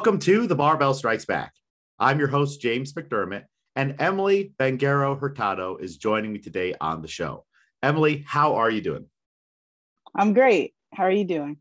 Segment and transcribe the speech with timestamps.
[0.00, 1.52] Welcome to The Barbell Strikes Back.
[1.98, 3.44] I'm your host, James McDermott,
[3.76, 7.44] and Emely Banguero-Hurtado is joining me today on the show.
[7.84, 9.04] Emely, how are you doing?
[10.14, 10.72] I'm great.
[10.94, 11.58] How are you doing?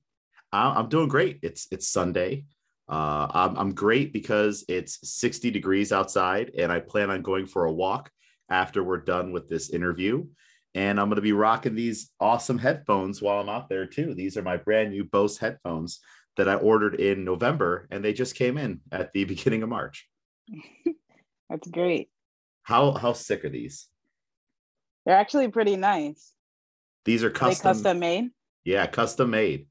[0.54, 1.40] I'm doing great.
[1.42, 2.46] It's it's Sunday.
[2.88, 7.66] Uh, I'm, I'm great because it's 60 degrees outside, and I plan on going for
[7.66, 8.10] a walk
[8.50, 10.26] after we're done with this interview.
[10.76, 14.14] And I'm going to be rocking these awesome headphones while I'm out there too.
[14.14, 16.00] These are my brand new Bose headphones
[16.38, 20.08] that I ordered in November, and they just came in at the beginning of March.
[21.50, 22.10] That's great.
[22.64, 23.88] How how sick are these?
[25.06, 26.34] They're actually pretty nice.
[27.06, 28.30] These are custom, are custom made.
[28.64, 29.68] Yeah, custom made.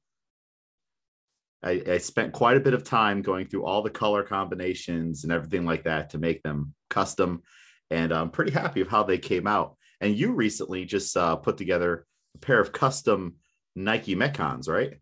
[1.63, 5.33] I, I spent quite a bit of time going through all the color combinations and
[5.33, 7.43] everything like that to make them custom,
[7.91, 9.77] and I'm pretty happy of how they came out.
[10.01, 13.37] And you recently just uh, put together a pair of custom
[13.75, 14.95] Nike Metcons, right?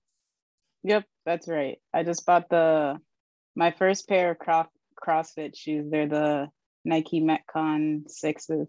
[0.86, 1.78] Yep, that's right.
[1.92, 2.98] I just bought the
[3.56, 4.68] my first pair of cross,
[5.04, 5.90] CrossFit shoes.
[5.90, 6.46] They're the
[6.84, 8.68] Nike Metcon sixes.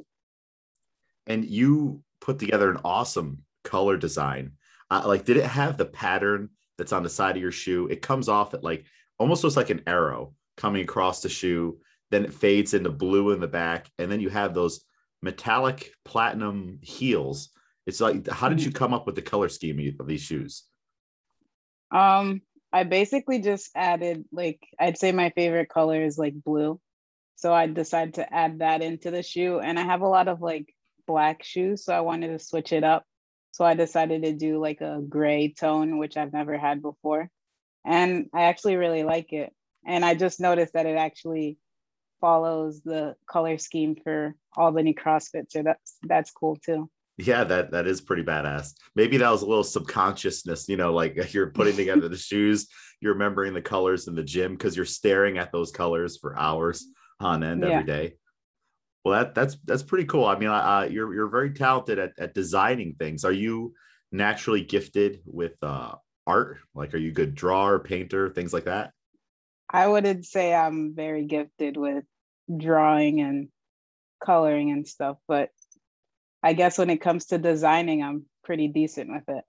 [1.28, 4.54] And you put together an awesome color design.
[4.90, 7.88] Uh, like, did it have the pattern that's on the side of your shoe?
[7.88, 8.86] It comes off at like
[9.20, 11.78] almost looks like an arrow coming across the shoe.
[12.10, 14.84] Then it fades into blue in the back, and then you have those
[15.22, 17.50] metallic platinum heels.
[17.86, 20.64] It's like, how did you come up with the color scheme of these shoes?
[21.92, 26.80] Um, I basically just added like I'd say my favorite color is like blue.
[27.36, 29.59] So I decided to add that into the shoe.
[29.59, 30.74] And I have a lot of like
[31.06, 31.86] black shoes.
[31.86, 33.06] So I wanted to switch it up.
[33.52, 37.30] So I decided to do like a gray tone, which I've never had before.
[37.86, 39.54] And I actually really like it.
[39.86, 41.58] And I just noticed that it actually
[42.19, 45.50] follows the color scheme for Albany CrossFit.
[45.50, 46.90] So that's that's cool too.
[47.18, 48.74] Yeah, that that is pretty badass.
[48.96, 52.68] Maybe that was a little subconsciousness, you know, like you're putting together the shoes,
[53.02, 56.86] you're remembering the colors in the gym because you're staring at those colors for hours
[57.20, 57.70] on end yeah.
[57.70, 58.16] every day.
[59.04, 60.26] Well, that that's that's pretty cool.
[60.26, 63.26] I mean, uh, you're you're very talented at, at designing things.
[63.26, 63.74] Are you
[64.12, 65.96] naturally gifted with uh,
[66.26, 66.58] art?
[66.76, 68.92] Like, are you a good drawer, painter, things like that?
[69.70, 72.04] I wouldn't say I'm very gifted with
[72.56, 73.50] drawing and
[74.24, 75.50] coloring and stuff, but
[76.47, 79.44] I guess when it comes to designing, I'm pretty decent with it.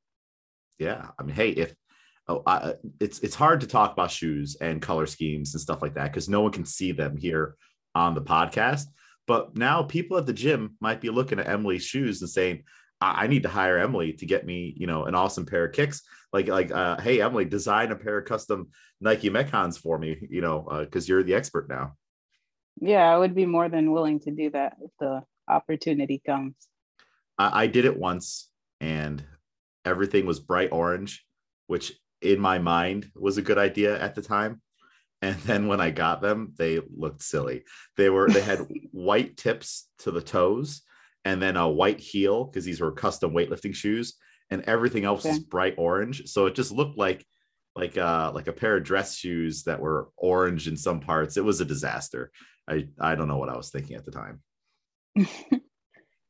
[0.80, 1.72] Yeah, I mean, hey, if
[2.26, 5.94] oh, I, it's it's hard to talk about shoes and color schemes and stuff like
[5.94, 7.54] that because no one can see them here
[7.94, 8.86] on the podcast.
[9.28, 12.64] But now people at the gym might be looking at Emely's shoes and saying,
[13.00, 15.72] I, I need to hire Emely to get me, you know, an awesome pair of
[15.72, 16.02] kicks.
[16.32, 18.70] Like, like, uh, hey, Emely, design a pair of custom
[19.00, 21.92] Nike Metcons for me, you know, because uh, you're the expert now.
[22.80, 26.54] Yeah, I would be more than willing to do that if the opportunity comes.
[27.38, 28.50] I, I did it once
[28.80, 29.24] and
[29.84, 31.24] everything was bright orange,
[31.66, 34.60] which in my mind was a good idea at the time.
[35.22, 37.64] And then when I got them, they looked silly.
[37.96, 40.82] They were they had white tips to the toes
[41.24, 44.14] and then a white heel because these were custom weightlifting shoes
[44.50, 45.30] and everything else okay.
[45.30, 46.26] was bright orange.
[46.26, 47.26] So it just looked like
[47.76, 51.36] like uh like a pair of dress shoes that were orange in some parts.
[51.36, 52.30] It was a disaster.
[52.68, 54.42] I I don't know what I was thinking at the time.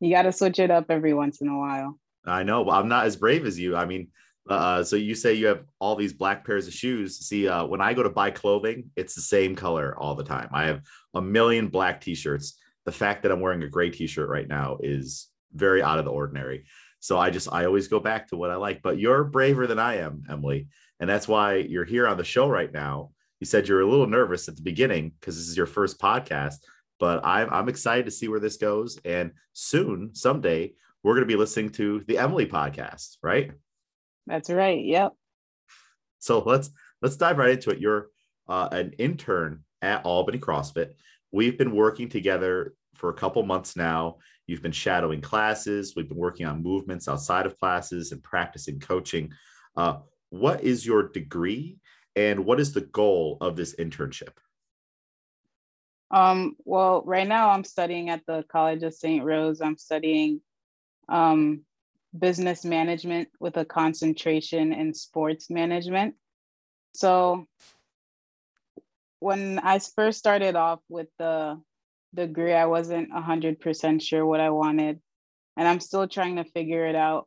[0.00, 1.98] you got to switch it up every once in a while.
[2.26, 3.76] I know, I'm not as brave as you.
[3.76, 4.08] I mean,
[4.48, 7.18] uh, so you say you have all these black pairs of shoes.
[7.18, 10.48] See, uh, when I go to buy clothing, it's the same color all the time.
[10.52, 10.82] I have
[11.14, 12.58] a million black t-shirts.
[12.86, 16.10] The fact that I'm wearing a gray t-shirt right now is very out of the
[16.10, 16.64] ordinary.
[17.00, 18.82] So I just I always go back to what I like.
[18.82, 20.68] But you're braver than I am, Emely,
[20.98, 23.10] and that's why you're here on the show right now.
[23.40, 26.56] You said you're a little nervous at the beginning because this is your first podcast,
[26.98, 28.98] but I'm I'm excited to see where this goes.
[29.04, 33.52] And soon, someday, we're going to be listening to the Emely podcast, right?
[34.26, 34.84] That's right.
[34.84, 35.12] Yep.
[36.18, 37.78] So let's let's dive right into it.
[37.78, 38.08] You're
[38.48, 40.92] uh, an intern at Albany CrossFit.
[41.32, 44.16] We've been working together for a couple months now.
[44.46, 45.94] You've been shadowing classes.
[45.94, 49.32] We've been working on movements outside of classes and practicing coaching.
[49.76, 49.98] Uh,
[50.30, 51.78] what is your degree,
[52.16, 54.32] and what is the goal of this internship?
[56.10, 59.25] Um, well, right now I'm studying at the College of St.
[59.25, 59.60] Rose.
[59.60, 60.40] I'm studying
[61.08, 61.62] um,
[62.19, 66.14] business management with a concentration in sports management.
[66.94, 67.46] So
[69.20, 71.60] when I first started off with the
[72.14, 75.00] degree, I wasn't 100% sure what I wanted.
[75.56, 77.26] And I'm still trying to figure it out.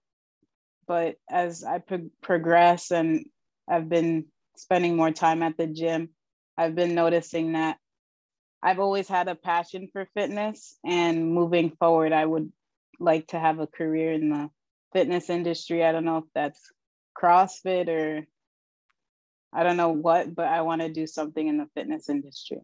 [0.88, 3.25] But as I pro- progress and
[3.69, 4.25] I've been
[4.56, 6.10] spending more time at the gym,
[6.57, 7.78] I've been noticing that
[8.63, 12.52] I've always had a passion for fitness and moving forward, I would
[13.00, 14.50] like to have a career in the
[14.94, 15.84] fitness industry.
[15.84, 16.72] I don't know if that's
[17.18, 18.25] CrossFit or
[19.54, 22.60] I don't know what, but I want to do something in the fitness industry.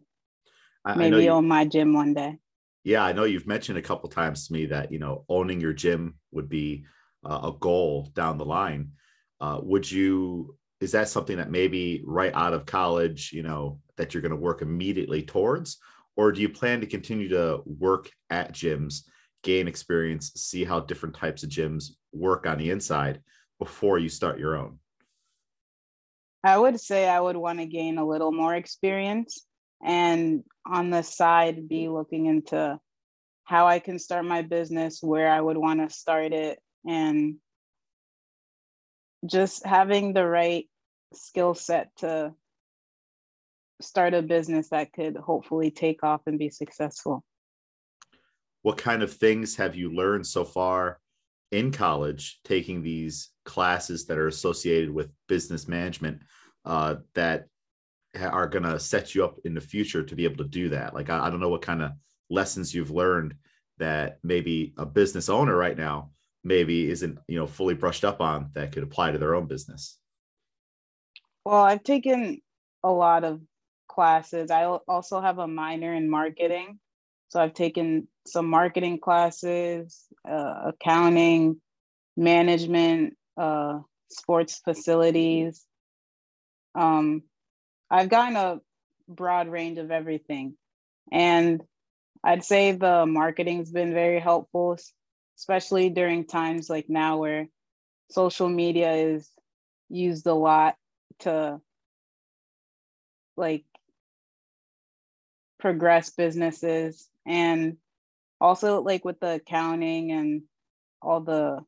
[0.84, 2.38] I, Maybe I you, own my gym one day.
[2.84, 5.72] Yeah, I know you've mentioned a couple times to me that you know owning your
[5.72, 6.86] gym would be
[7.24, 8.92] uh, a goal down the line.
[9.40, 10.56] Uh, would you?
[10.80, 14.36] Is that something that maybe right out of college, you know, that you're going to
[14.36, 15.78] work immediately towards,
[16.16, 19.02] or do you plan to continue to work at gyms,
[19.42, 23.20] gain experience, see how different types of gyms work on the inside
[23.58, 24.78] before you start your own?
[26.44, 29.44] I would say I would want to gain a little more experience
[29.82, 32.78] and on the side be looking into
[33.44, 37.36] how I can start my business, where I would want to start it, and
[39.26, 40.68] just having the right
[41.12, 42.32] skill set to
[43.80, 47.24] start a business that could hopefully take off and be successful.
[48.62, 51.00] What kind of things have you learned so far
[51.50, 56.20] in college taking these classes that are associated with business management
[56.64, 57.46] uh, that
[58.20, 60.94] are going to set you up in the future to be able to do that
[60.94, 61.92] like I, I, don't know what kind of
[62.30, 63.34] lessons you've learned
[63.78, 66.10] that maybe a business owner right now
[66.44, 69.98] maybe isn't you know fully brushed up on that could apply to their own business.
[71.44, 72.40] Well i've taken
[72.82, 73.40] a lot of
[73.88, 74.50] classes.
[74.50, 76.78] I also have a minor in marketing.
[77.28, 81.60] So i've taken some marketing classes uh, accounting
[82.16, 83.78] management uh,
[84.10, 85.64] sports facilities.
[86.74, 87.22] Um,
[87.90, 88.60] I've gotten a
[89.08, 90.54] broad range of everything.
[91.10, 91.62] And
[92.22, 94.76] I'd say the marketing's been very helpful,
[95.38, 97.46] especially during times like now where
[98.10, 99.30] social media is
[99.88, 100.76] used a lot
[101.20, 101.60] to
[103.36, 103.64] like
[105.58, 107.76] progress businesses and
[108.40, 110.42] also like with the accounting and
[111.00, 111.58] all the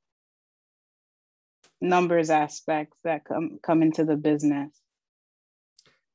[1.81, 4.70] numbers aspects that come come into the business.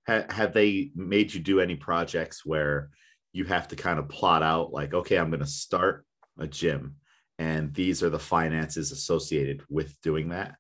[0.06, 2.90] Have, have they made you do any projects where
[3.32, 6.06] you have to kind of plot out like okay i'm going to start
[6.40, 6.96] a gym
[7.38, 10.56] and these are the finances associated with doing that?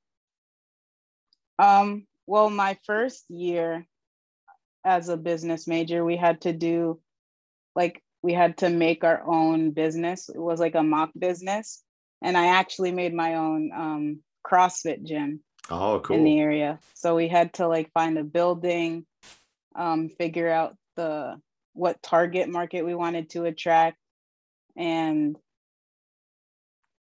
[1.60, 3.86] Um well my first year
[4.84, 7.00] as a business major we had to do
[7.76, 10.30] like we had to make our own business.
[10.30, 11.84] It was like a mock business
[12.22, 15.40] and i actually made my own um, crossfit gym
[15.70, 16.80] oh cool in the area.
[16.94, 19.06] So we had to like find a building
[19.76, 21.40] um, figure out the
[21.74, 23.98] what target market we wanted to attract
[24.78, 25.38] and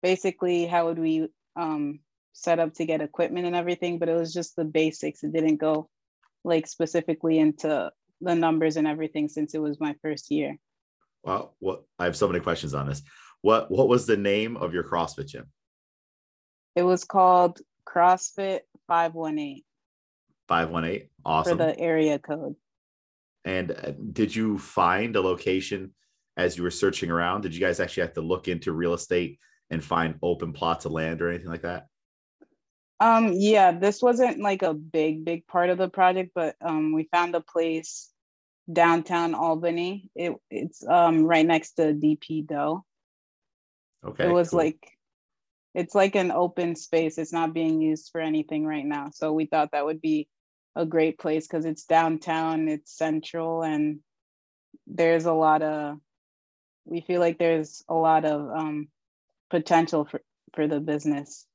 [0.06, 1.98] basically how would we um,
[2.32, 5.24] set up to get equipment and everything but it was just the basics.
[5.24, 5.88] It didn't go
[6.44, 10.56] like specifically into the numbers and everything since it was my first year.
[11.24, 13.02] Well what i have so many questions on this.
[13.42, 15.46] What what was the name of your crossfit gym?
[16.76, 19.64] It was called crossfit 518
[20.46, 22.54] 518 awesome for the area code.
[23.44, 25.94] And uh, did you find a location
[26.36, 27.40] as you were searching around?
[27.40, 30.92] Did you guys actually have to look into real estate and find open plots of
[30.92, 31.86] land or anything like that?
[33.00, 37.08] Um yeah this wasn't like a big big part of the project but um we
[37.12, 38.10] found a place
[38.72, 40.10] downtown albany.
[40.14, 42.84] It, it's um right next to dp dough
[44.04, 44.60] okay it was cool.
[44.60, 44.96] like
[45.76, 47.18] it's like an open space.
[47.18, 49.10] It's not being used for anything right now.
[49.12, 50.26] So we thought that would be
[50.74, 53.98] a great place because it's downtown, it's central, and
[54.86, 55.98] there's a lot of
[56.86, 58.88] we feel like there's a lot of um,
[59.50, 60.20] potential for
[60.54, 61.46] for the business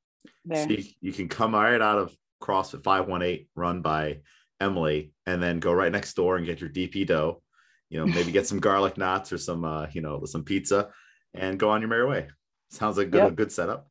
[0.45, 0.67] there.
[0.67, 4.19] So you, you can come right out of CrossFit 518 run by
[4.61, 7.41] Emely and then go right next door and get your DP dough,
[7.89, 10.89] you know, maybe get some garlic knots or some, uh, you know, some pizza
[11.33, 12.27] and go on your merry way.
[12.69, 13.31] Sounds like a good, yep.
[13.31, 13.87] a good setup.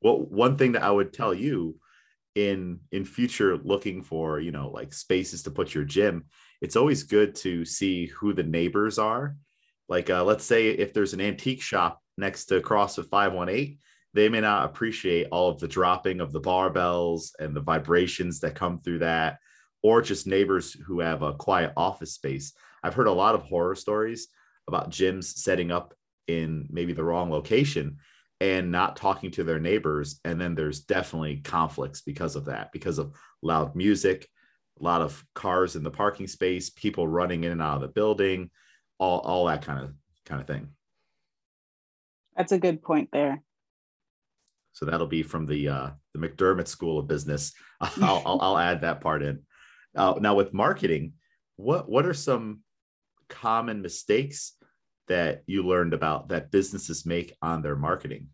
[0.00, 1.76] Well, one thing that I would tell you
[2.34, 6.24] in in future looking for you know like spaces to put your gym
[6.60, 9.34] it's always good to see who the neighbors are
[9.88, 13.78] like uh, let's say if there's an antique shop next to crossfit 518
[14.14, 18.54] they may not appreciate all of the dropping of the barbells and the vibrations that
[18.54, 19.38] come through that
[19.82, 22.52] or just neighbors who have a quiet office space
[22.82, 24.28] i've heard a lot of horror stories
[24.66, 25.94] about gyms setting up
[26.26, 27.96] in maybe the wrong location
[28.40, 30.20] and not talking to their neighbors.
[30.24, 34.28] And then there's definitely conflicts because of that, because of loud music,
[34.78, 37.88] a lot of cars in the parking space, people running in and out of the
[37.88, 38.50] building,
[38.98, 40.68] all, all that kind of kind of thing.
[42.36, 43.42] That's a good point there.
[44.72, 47.52] So that'll be from the uh, the McDermott School of Business.
[47.80, 49.40] I'll, I'll, I'll add that part in.
[49.96, 51.14] Uh, now with marketing,
[51.56, 52.60] what what are some
[53.28, 54.52] common mistakes
[55.08, 58.28] that you learned about that businesses make on their marketing?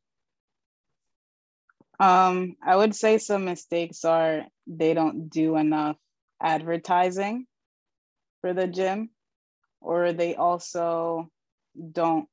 [2.00, 5.96] Um, I would say some mistakes are they don't do enough
[6.42, 7.46] advertising
[8.40, 9.10] for the gym
[9.84, 11.30] or they also
[11.92, 12.26] don't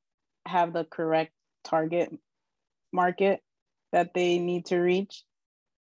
[0.46, 1.32] have the correct
[1.64, 2.10] target
[2.92, 3.40] market
[3.92, 5.22] that they need to reach.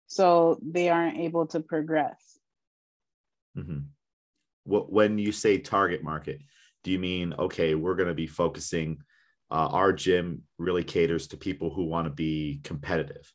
[0.09, 2.39] So they aren't able to progress.
[3.57, 3.79] Mm-hmm.
[4.65, 6.41] when you say target market
[6.85, 8.99] do you mean okay we're going to be focusing
[9.51, 13.29] uh, our gym really caters to people who want to be competitive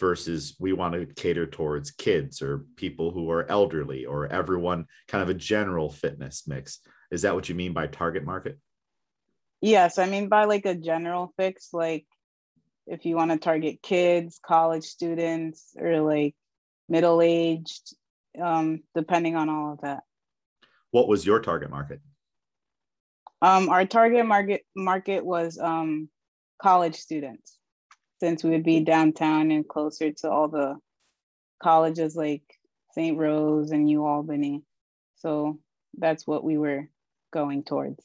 [0.00, 5.22] versus we want to cater towards kids or people who are elderly or everyone kind
[5.22, 6.80] of a general fitness mix
[7.10, 8.58] is that what you mean by target market
[9.60, 12.06] yes i mean by like a general fix like
[12.86, 16.34] if you want to target kids college students or like
[16.88, 17.94] middle aged
[18.40, 20.02] um, depending on all of that
[20.90, 22.00] what was your target market
[23.42, 26.08] um, our target market market was um,
[26.60, 27.58] college students
[28.20, 30.76] since we would be downtown and closer to all the
[31.62, 32.42] colleges like
[32.92, 33.16] St.
[33.16, 34.62] Rose and UAlbany.
[35.16, 35.58] So
[35.98, 36.88] that's what we were
[37.30, 38.02] going towards.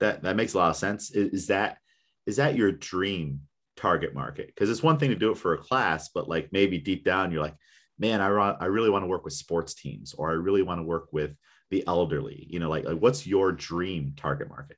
[0.00, 1.10] That that makes a lot of sense.
[1.10, 1.78] Is, is that
[2.26, 3.40] is that your dream
[3.76, 4.48] target market?
[4.48, 7.30] Because it's one thing to do it for a class, but like maybe deep down
[7.30, 7.56] you're like,
[7.98, 10.84] man, I I really want to work with sports teams, or I really want to
[10.84, 11.34] work with
[11.70, 12.46] the elderly.
[12.48, 14.76] You know, like, like what's your dream target market?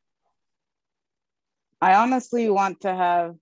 [1.80, 3.36] I honestly want to have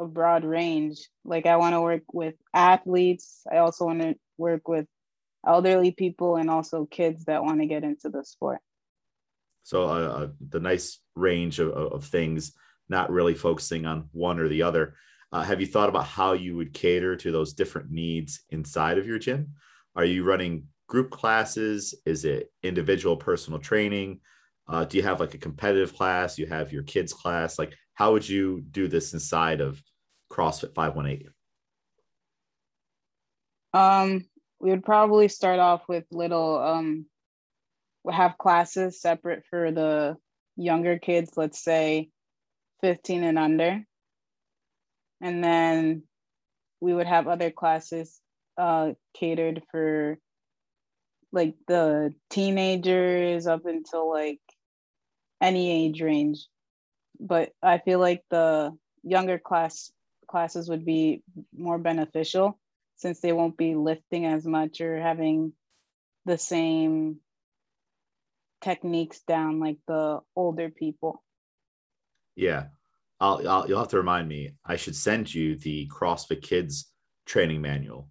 [0.00, 1.08] a broad range.
[1.24, 3.42] Like I want to work with athletes.
[3.50, 4.86] I also want to work with
[5.46, 8.58] elderly people and also kids that want to get into the sport.
[9.62, 12.52] So uh, uh, the nice range of, of things,
[12.88, 14.94] not really focusing on one or the other.
[15.32, 19.06] Uh, have you thought about how you would cater to those different needs inside of
[19.06, 19.54] your gym?
[19.96, 21.94] Are you running group classes?
[22.04, 24.20] Is it individual personal training?
[24.68, 26.38] Uh, do you have like a competitive class?
[26.38, 27.58] You have your kids class?
[27.58, 29.82] Like, how would you do this inside of
[30.30, 31.30] CrossFit 518?
[33.74, 34.26] Um,
[34.60, 37.06] we would probably start off with little um
[38.10, 40.16] have classes separate for the
[40.56, 42.10] younger kids, let's say
[42.80, 43.84] 15 and under.
[45.20, 46.02] And then
[46.80, 48.20] we would have other classes
[48.58, 50.18] uh catered for
[51.32, 54.40] like the teenagers up until like
[55.40, 56.46] any age range.
[57.18, 59.90] But I feel like the younger class
[60.28, 61.22] classes would be
[61.56, 62.58] more beneficial
[62.96, 65.52] since they won't be lifting as much or having
[66.24, 67.18] the same
[68.62, 71.22] techniques down like the older people.
[72.36, 72.66] Yeah.
[73.20, 74.52] I'll, I'll, you'll have to remind me.
[74.64, 76.90] I should send you the CrossFit Kids
[77.26, 78.08] training manual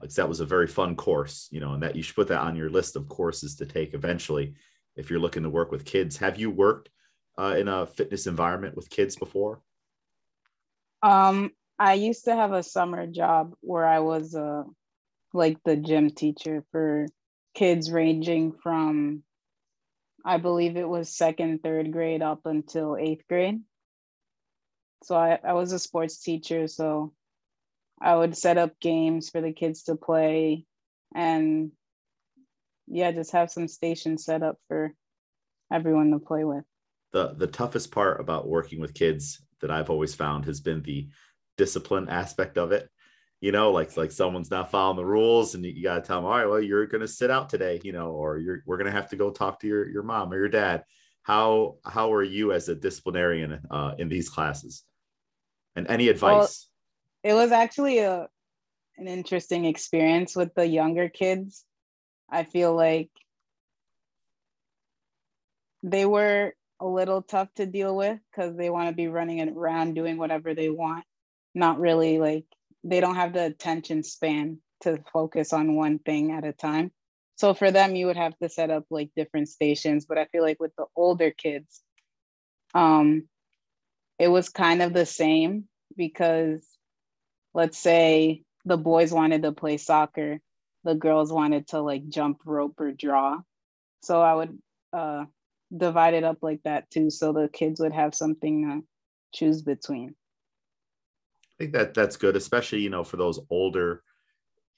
[0.00, 2.28] because uh, that was a very fun course, you know, and that you should put
[2.28, 4.54] that on your list of courses to take eventually
[4.96, 6.16] if you're looking to work with kids.
[6.18, 6.90] Have you worked
[7.38, 9.62] uh, in a fitness environment with kids before?
[11.02, 14.64] Um, I used to have a summer job where I was uh,
[15.32, 17.06] like the gym teacher for
[17.54, 19.22] kids ranging from,
[20.24, 23.60] I believe it was second, third grade up until eighth grade.
[25.02, 26.68] So I, I was a sports teacher.
[26.68, 27.14] So
[28.00, 30.66] I would set up games for the kids to play
[31.14, 31.72] and
[32.86, 34.94] yeah, just have some stations set up for
[35.72, 36.64] everyone to play with.
[37.12, 41.08] The the toughest part about working with kids that I've always found has been the
[41.56, 42.88] discipline aspect of it.
[43.40, 46.26] You know, like like someone's not following the rules, and you, got to tell them,
[46.26, 48.86] all right, well, you're going to sit out today, you know, or you're we're going
[48.86, 50.84] to have to go talk to your your mom or your dad.
[51.22, 54.84] How how are you as a disciplinarian uh, in these classes?
[55.74, 56.68] And any advice?
[57.24, 58.28] Well, it was actually a
[58.98, 61.64] an interesting experience with the younger kids.
[62.30, 63.10] I feel like
[65.82, 69.94] they were a little tough to deal with because they want to be running around
[69.94, 71.04] doing whatever they want,
[71.54, 72.44] not really like
[72.84, 76.90] they don't have the attention span to focus on one thing at a time.
[77.36, 80.06] So for them, you would have to set up like different stations.
[80.06, 81.80] But I feel like with the older kids,
[82.74, 83.28] um,
[84.18, 85.64] it was kind of the same
[85.96, 86.66] because
[87.54, 90.40] let's say the boys wanted to play soccer,
[90.84, 93.38] the girls wanted to like jump rope or draw.
[94.02, 94.58] So I would
[94.92, 95.24] uh,
[95.74, 98.82] divide it up like that too, so the kids would have something to
[99.32, 100.14] choose between.
[101.60, 104.02] I think that that's good, especially you know for those older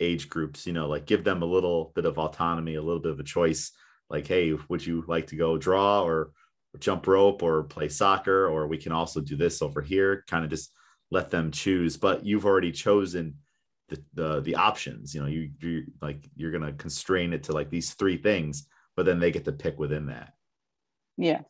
[0.00, 0.66] age groups.
[0.66, 3.24] You know, like give them a little bit of autonomy, a little bit of a
[3.24, 3.70] choice.
[4.10, 6.32] Like, hey, would you like to go draw or,
[6.74, 10.24] or jump rope or play soccer, or we can also do this over here.
[10.26, 10.72] Kind of just
[11.12, 11.96] let them choose.
[11.96, 13.36] But you've already chosen
[13.88, 15.14] the the, the options.
[15.14, 19.06] You know, you you like you're gonna constrain it to like these three things, but
[19.06, 20.32] then they get to pick within that.
[21.16, 21.44] Yes.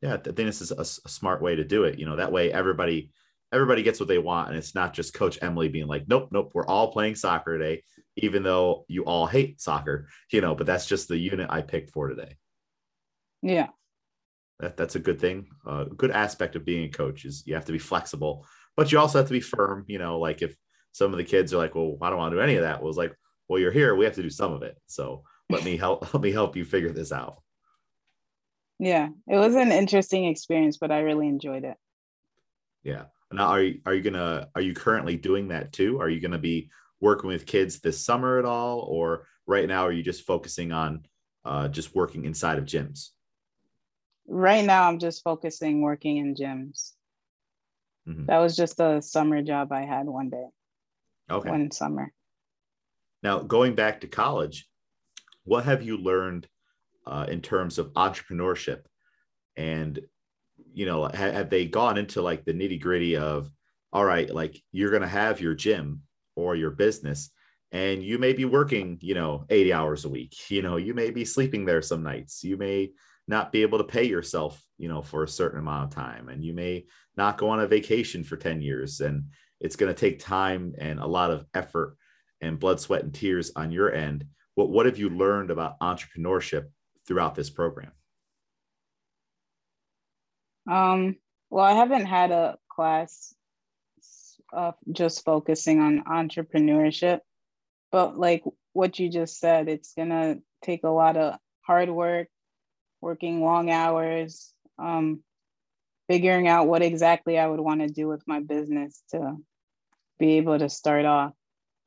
[0.00, 1.98] Yeah, I think this is a, a, smart way to do it.
[1.98, 3.10] You know, that way everybody
[3.52, 6.52] everybody gets what they want and it's not just coach Emely being like nope nope
[6.54, 7.82] we're all playing soccer today
[8.16, 11.90] even though you all hate soccer you know but that's just the unit i picked
[11.90, 12.36] for today.
[13.42, 13.68] Yeah.
[14.58, 15.46] That, that's a good thing.
[15.66, 18.44] A uh, good aspect of being a coach is you have to be flexible
[18.76, 20.56] but you also have to be firm you know like if
[20.92, 22.82] some of the kids are like well i don't want to do any of that
[22.82, 23.14] was like
[23.48, 26.22] well you're here we have to do some of it so let me help let
[26.22, 27.42] me help you figure this out.
[28.78, 31.76] Yeah it was an interesting experience but i really enjoyed it.
[32.82, 36.00] Yeah now are you are you gonna are you currently doing that too?
[36.00, 36.70] Are you gonna be
[37.00, 38.80] working with kids this summer at all?
[38.80, 41.06] Or right now are you just focusing on
[41.44, 43.10] uh, just working inside of gyms?
[44.26, 46.92] Right now i'm just focusing working in gyms.
[48.08, 48.26] Mm-hmm.
[48.26, 50.46] that was just a summer job i had one day.
[51.30, 51.50] Okay.
[51.50, 52.12] One summer.
[53.22, 54.68] Now going back to college
[55.44, 56.46] what have you learned
[57.06, 58.82] uh, in terms of entrepreneurship?
[59.56, 59.98] And
[60.72, 63.50] you know have, have they gone into like the nitty gritty of
[63.92, 66.02] all right like you're going to have your gym
[66.36, 67.30] or your business
[67.72, 70.34] and you may be working you know 80 hours a week.
[70.50, 72.42] You know you may be sleeping there some nights.
[72.44, 72.92] You may
[73.28, 76.44] not be able to pay yourself you know for a certain amount of time and
[76.44, 79.24] you may not go on a vacation for 10 years and
[79.60, 81.96] it's going to take time and a lot of effort
[82.40, 84.24] and blood sweat and tears on your end.
[84.54, 86.64] What, what have you learned about entrepreneurship
[87.06, 87.92] throughout this program?
[90.70, 91.16] Um,
[91.50, 93.34] well, I haven't had a class
[94.52, 97.20] uh, just focusing on entrepreneurship,
[97.90, 102.28] but like what you just said, it's gonna take a lot of hard work,
[103.00, 105.24] working long hours, um,
[106.08, 109.36] figuring out what exactly I would want to do with my business to
[110.20, 111.32] be able to start off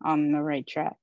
[0.03, 0.97] on the right track.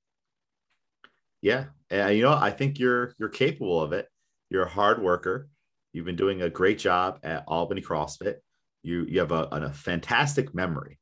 [1.41, 4.07] Yeah, and you know, I think you're you're capable of it.
[4.51, 5.49] You're a hard worker.
[5.93, 8.37] You've been doing a great job at Albany CrossFit.
[8.83, 10.99] You you have a, a fantastic memory.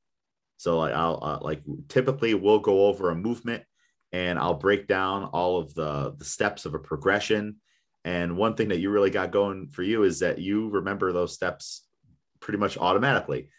[0.57, 3.63] So like I'll uh, like typically we'll go over a movement
[4.13, 7.57] and I'll break down all of the the steps of a progression.
[8.05, 11.35] And one thing that you really got going for you is that you remember those
[11.35, 11.85] steps
[12.41, 13.51] pretty much automatically.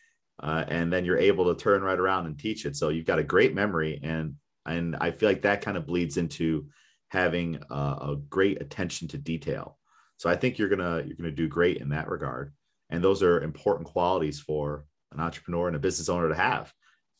[0.41, 2.75] Uh, and then you're able to turn right around and teach it.
[2.75, 6.17] So you've got a great memory, and and I feel like that kind of bleeds
[6.17, 6.69] into
[7.09, 9.78] having a, a great attention to detail.
[10.19, 12.53] So I think you're gonna you're gonna do great in that regard,
[12.89, 16.73] and those are important qualities for an entrepreneur and a business owner to have.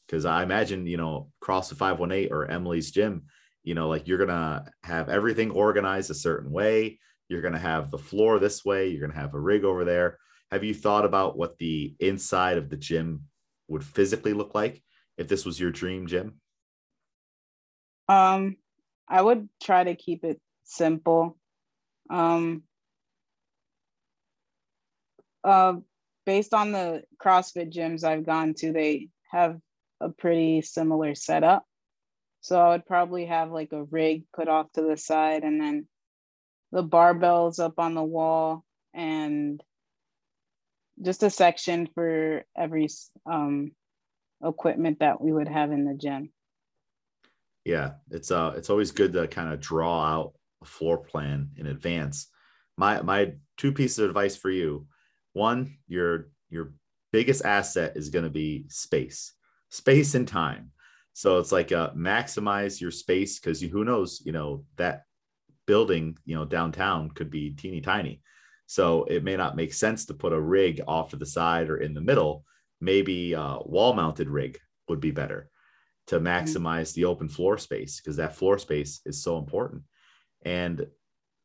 [0.05, 3.23] Because I imagine you know CrossFit 518 or Emely's gym,
[3.63, 6.99] you know, like you're gonna have everything organized a certain way.
[7.29, 8.89] You're gonna have the floor this way.
[8.89, 10.17] You're gonna have a rig over there.
[10.51, 13.23] Have you thought about what the inside of the gym
[13.69, 14.83] would physically look like
[15.17, 16.41] if this was your dream gym?
[18.09, 18.57] Um,
[19.07, 21.37] I would try to keep it simple.
[22.09, 22.63] Um,
[25.43, 25.75] uh,
[26.25, 29.59] based on the CrossFit gyms I've gone to, they have
[30.01, 31.65] a pretty similar setup.
[32.41, 35.87] So I would probably have like a rig put off to the side and then
[36.71, 39.61] the barbells up on the wall and
[41.01, 42.87] just a section for every
[43.25, 43.71] um,
[44.43, 46.31] equipment that we would have in the gym
[47.65, 51.67] yeah it's uh it's always good to kind of draw out a floor plan in
[51.67, 52.27] advance
[52.77, 54.87] my my two pieces of advice for you
[55.39, 56.73] one your your
[57.11, 59.33] biggest asset is going to be space
[59.69, 60.71] space and time
[61.13, 65.03] so it's like uh maximize your space because you who knows you know that
[65.65, 68.21] building you know downtown could be teeny tiny
[68.65, 71.77] so it may not make sense to put a rig off to the side or
[71.77, 72.43] in the middle
[72.81, 75.49] maybe a wall mounted rig would be better
[76.09, 76.27] to mm-hmm.
[76.27, 79.83] maximize the open floor space because that floor space is so important.
[80.43, 80.87] And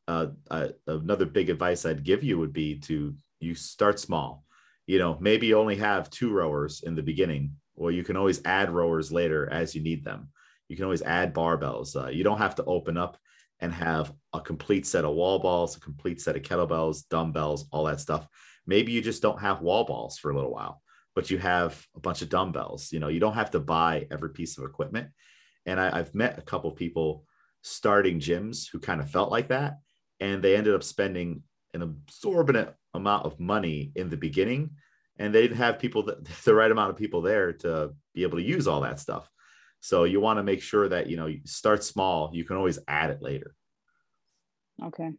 [0.08, 4.44] uh, uh, another big advice I'd give you would be to you start small.
[4.86, 8.40] You know, maybe you only have two rowers in the beginning, well you can always
[8.44, 10.28] add rowers later as you need them.
[10.68, 11.94] You can always add barbells.
[11.94, 13.18] Uh, you don't have to open up
[13.60, 17.84] and have a complete set of wall balls, a complete set of kettlebells, dumbbells, all
[17.84, 18.26] that stuff.
[18.66, 20.80] Maybe you just don't have wall balls for a little while
[21.14, 22.92] but you have a bunch of dumbbells.
[22.92, 25.08] You know, you don't have to buy every piece of equipment.
[25.66, 27.24] And I, have met a couple people
[27.62, 29.78] starting gyms who kind of felt like that,
[30.20, 34.70] and they ended up spending an absorbent amount of money in the beginning,
[35.18, 38.38] and they didn't have people that the right amount of people there to be able
[38.38, 39.28] to use all that stuff.
[39.80, 42.30] So you want to make sure that you know you start small.
[42.32, 43.54] You can always add it later.
[44.82, 45.10] Okay.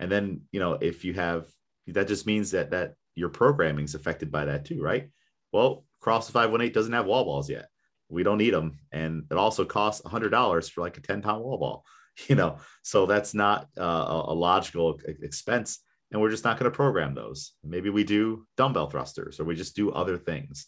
[0.00, 1.46] And then you know if you have
[1.88, 5.10] that just means that that your programming is affected by that too, right?
[5.52, 7.68] Well, cross 518 doesn't have wall balls yet.
[8.08, 8.78] We don't need them.
[8.92, 11.84] And it also costs $100 for like a 10 pound wall ball,
[12.28, 12.58] you know?
[12.82, 15.80] So that's not uh, a logical expense.
[16.12, 17.52] And we're just not going to program those.
[17.64, 20.66] Maybe we do dumbbell thrusters or we just do other things.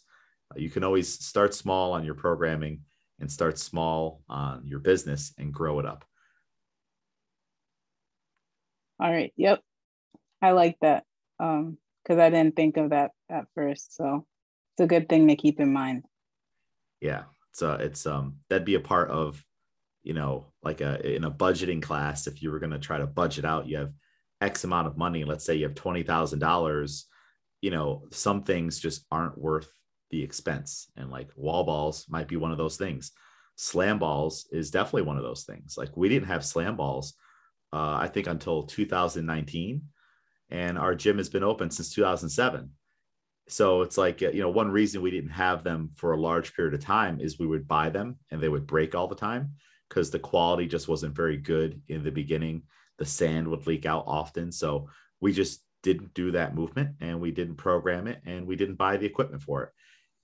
[0.51, 2.81] Uh, you can always start small on your programming
[3.19, 6.05] and start small on your business and grow it up.
[8.99, 9.31] All right.
[9.37, 9.61] Yep.
[10.41, 11.03] I like that.
[11.39, 13.95] Um, because I didn't think of that at first.
[13.95, 14.25] So
[14.73, 16.03] it's a good thing to keep in mind.
[17.01, 17.23] Yeah.
[17.53, 19.43] So it's um that'd be a part of,
[20.03, 23.45] you know, like a in a budgeting class, if you were gonna try to budget
[23.45, 23.93] out, you have
[24.41, 25.23] X amount of money.
[25.23, 27.05] Let's say you have twenty thousand dollars,
[27.61, 29.69] you know, some things just aren't worth
[30.11, 30.91] the expense.
[30.95, 33.11] And like wall balls might be one of those things.
[33.55, 35.75] Slam balls is definitely one of those things.
[35.77, 37.13] Like we didn't have slam balls,
[37.73, 39.81] uh, I think until 2019,
[40.49, 42.71] and our gym has been open since 2007.
[43.49, 46.75] So it's like you know one reason we didn't have them for a large period
[46.75, 49.53] of time is we would buy them and they would break all the time
[49.89, 52.63] because the quality just wasn't very good in the beginning.
[52.99, 57.31] The sand would leak out often, so we just didn't do that movement and we
[57.31, 59.69] didn't program it and we didn't buy the equipment for it.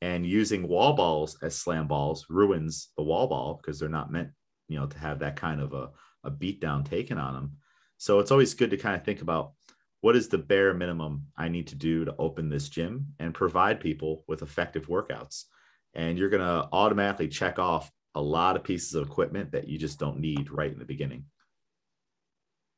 [0.01, 4.29] And using wall balls as slam balls ruins the wall ball because they're not meant
[4.67, 5.89] you know to have that kind of a,
[6.23, 7.51] a beat down taken on them
[7.97, 9.53] so it's always good to kind of think about
[10.01, 13.79] what is the bare minimum i need to do to open this gym and provide
[13.79, 15.45] people with effective workouts.
[15.93, 19.77] And you're going to automatically check off a lot of pieces of equipment that you
[19.77, 21.25] just don't need right in the beginning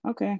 [0.06, 0.40] okay.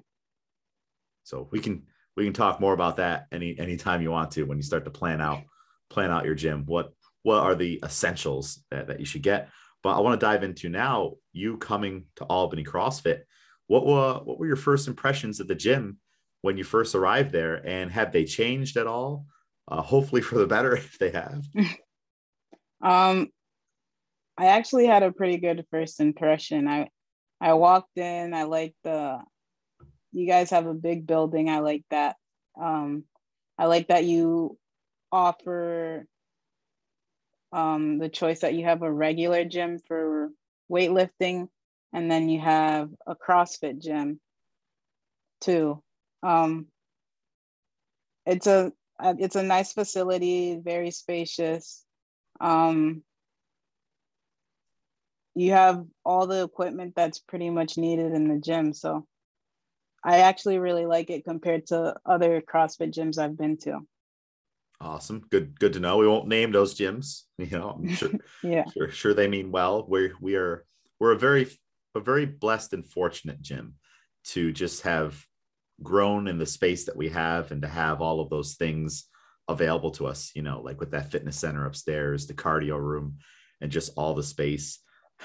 [1.24, 1.84] So we can
[2.16, 4.92] we can talk more about that any anytime you want to when you start to
[4.92, 5.42] plan out
[5.90, 6.64] plan out your gym.
[6.66, 6.92] What
[7.24, 9.50] what are the essentials that, that you should get?
[9.84, 13.22] But i want to dive into now you coming to albany crossfit.
[13.68, 15.98] What were what were your first impressions of the gym
[16.42, 17.66] when you first arrived there?
[17.68, 19.26] And have they changed at all?
[19.68, 21.44] Uh, hopefully for the better if they have.
[22.80, 23.30] Um
[24.38, 26.68] i actually had a pretty good first impression.
[26.68, 26.90] I
[27.42, 29.20] i walked in i liked the
[30.12, 32.16] you guys have a big building i like that
[32.60, 33.04] um
[33.58, 34.58] i like that you
[35.12, 36.06] offer
[37.52, 40.30] um, the choice that you have a regular gym for
[40.72, 41.48] weightlifting
[41.94, 44.20] and then you have a CrossFit gym
[45.42, 45.82] too.
[46.24, 46.68] Um,
[48.26, 51.86] it's a it's a nice facility, very spacious.
[52.42, 53.04] Um,
[55.36, 58.74] you have all the equipment that's pretty much needed in the gym.
[58.74, 59.06] So
[60.08, 63.82] I actually really like it compared to other CrossFit gyms I've been to.
[64.80, 65.26] Awesome.
[65.30, 65.98] Good good to know.
[65.98, 67.24] We won't name those gyms.
[67.38, 68.12] You know, I'm sure
[68.44, 68.66] yeah.
[68.74, 69.86] Sure, sure they mean well.
[69.88, 70.66] We we are
[71.00, 71.48] we're a very
[71.94, 73.76] a very blessed and fortunate gym
[74.32, 75.24] to just have
[75.84, 79.06] grown in the space that we have and to have all of those things
[79.50, 83.18] available to us, you know, like with that fitness center upstairs, the cardio room,
[83.62, 84.80] and just all the space.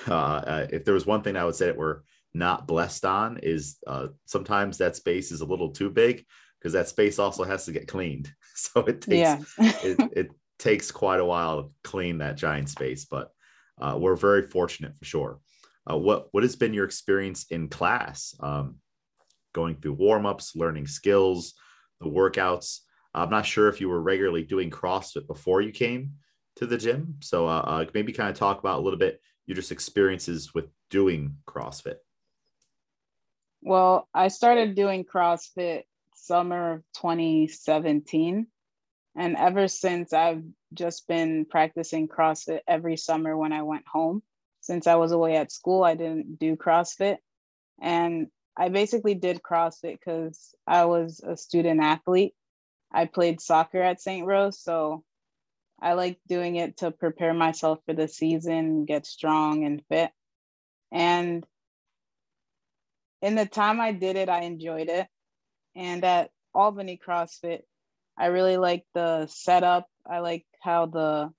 [0.09, 2.01] Uh, uh, if there was one thing I would say that we're
[2.35, 6.25] not blessed on is uh, sometimes that space is a little too big
[6.59, 8.33] because that space also has to get cleaned.
[8.55, 9.73] So it takes yeah.
[9.83, 13.31] it, it, takes quite a while to clean that giant space, but
[13.81, 15.41] uh, we're very fortunate for sure.
[15.91, 18.35] Uh, what what has been your experience in class?
[18.41, 18.77] Um,
[19.55, 21.55] going through warm ups, learning skills,
[22.01, 22.81] the workouts.
[23.15, 26.13] I'm not sure if you were regularly doing CrossFit before you came
[26.57, 29.57] to the gym, so uh, uh maybe kind of talk about a little bit your
[29.57, 31.97] just experiences with doing CrossFit.
[33.63, 35.83] Well, I started doing CrossFit
[36.17, 38.49] summer of 2017.
[39.15, 40.43] And ever since, I've
[40.75, 44.23] just been practicing CrossFit every summer when I went home.
[44.61, 47.19] Since I was away at school, I didn't do CrossFit.
[47.81, 52.35] And I basically did CrossFit because I was a student athlete.
[52.93, 54.27] I played soccer at St.
[54.27, 54.61] Rose.
[54.61, 55.05] So
[55.81, 60.11] I like doing it to prepare myself for the season, get strong and fit.
[60.91, 61.47] And
[63.23, 65.07] in the time I did it, I enjoyed it.
[65.75, 67.61] And at Albany CrossFit,
[68.19, 69.87] I really like the setup.
[70.09, 71.31] I like how the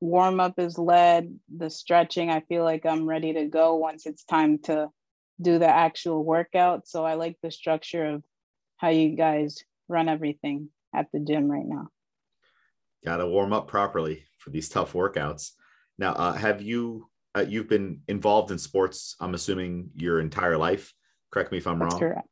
[0.00, 2.30] warm up is led, the stretching.
[2.30, 4.88] I feel like I'm ready to go once it's time to
[5.40, 6.86] do the actual workout.
[6.86, 8.24] So I like the structure of
[8.76, 11.88] how you guys run everything at the gym right now.
[13.04, 15.50] Got to warm up properly for these tough workouts.
[15.98, 19.16] Now, uh, have you uh, you've been involved in sports?
[19.20, 20.92] I'm assuming your entire life.
[21.32, 22.00] Correct me if I'm That's wrong.
[22.00, 22.28] Correct.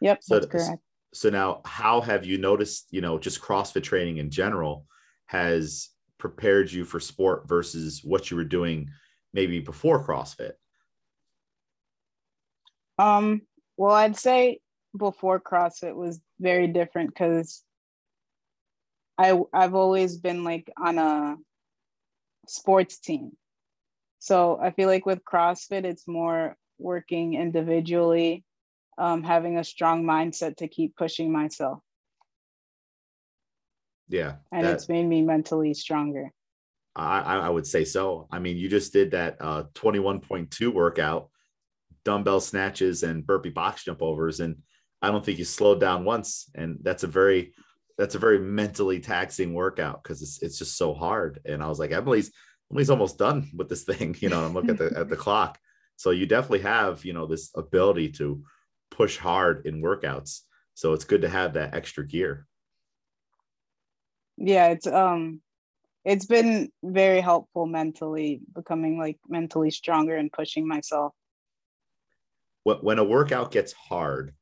[0.00, 0.82] Yep, so, that's correct.
[1.12, 4.86] So now, how have you noticed, you know, just CrossFit training in general
[5.26, 5.88] has
[6.18, 8.90] prepared you for sport versus what you were doing
[9.32, 10.52] maybe before CrossFit?
[12.98, 13.42] Um,
[13.76, 14.60] well, I'd say
[14.96, 17.62] before CrossFit was very different because
[19.18, 21.36] I I've always been like on a
[22.46, 23.32] sports team.
[24.24, 28.42] So I feel like with CrossFit, it's more working individually
[28.96, 31.80] um, having a strong mindset to keep pushing myself.
[34.08, 34.36] Yeah.
[34.50, 36.30] And that, it's made me mentally stronger.
[36.96, 38.26] I, I would say so.
[38.32, 41.28] I mean, you just did that uh, 21.2 workout,
[42.06, 44.56] dumbbell snatches and burpee box jump overs, and
[45.02, 46.48] I don't think you slowed down once.
[46.54, 47.52] And that's a very
[47.98, 51.40] that's a very mentally taxing workout because it's it's just so hard.
[51.44, 52.32] And I was like, Emely's
[52.72, 54.44] Emely's almost done with this thing, you know.
[54.44, 55.58] I'm looking at the at the clock.
[55.96, 58.42] So you definitely have, you know, this ability to
[58.90, 60.40] push hard in workouts.
[60.74, 62.46] So it's good to have that extra gear.
[64.36, 65.40] Yeah, it's um
[66.04, 71.14] it's been very helpful mentally becoming like mentally stronger and pushing myself.
[72.64, 74.34] When a workout gets hard,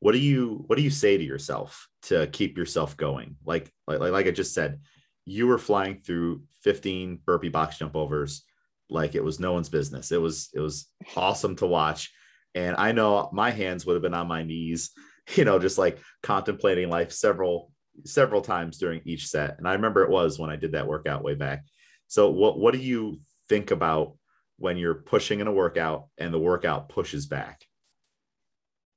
[0.00, 3.36] what do you what do you say to yourself to keep yourself going?
[3.44, 4.80] Like like like I just said,
[5.24, 8.44] you were flying through 15 burpee box jump overs
[8.88, 10.12] like it was no one's business.
[10.12, 12.12] It was it was awesome to watch.
[12.54, 14.90] And I know my hands would have been on my knees,
[15.34, 17.72] you know, just like contemplating life several
[18.04, 19.58] several times during each set.
[19.58, 21.64] And I remember it was when I did that workout way back.
[22.08, 24.16] So what what do you think about
[24.58, 27.64] when you're pushing in a workout and the workout pushes back?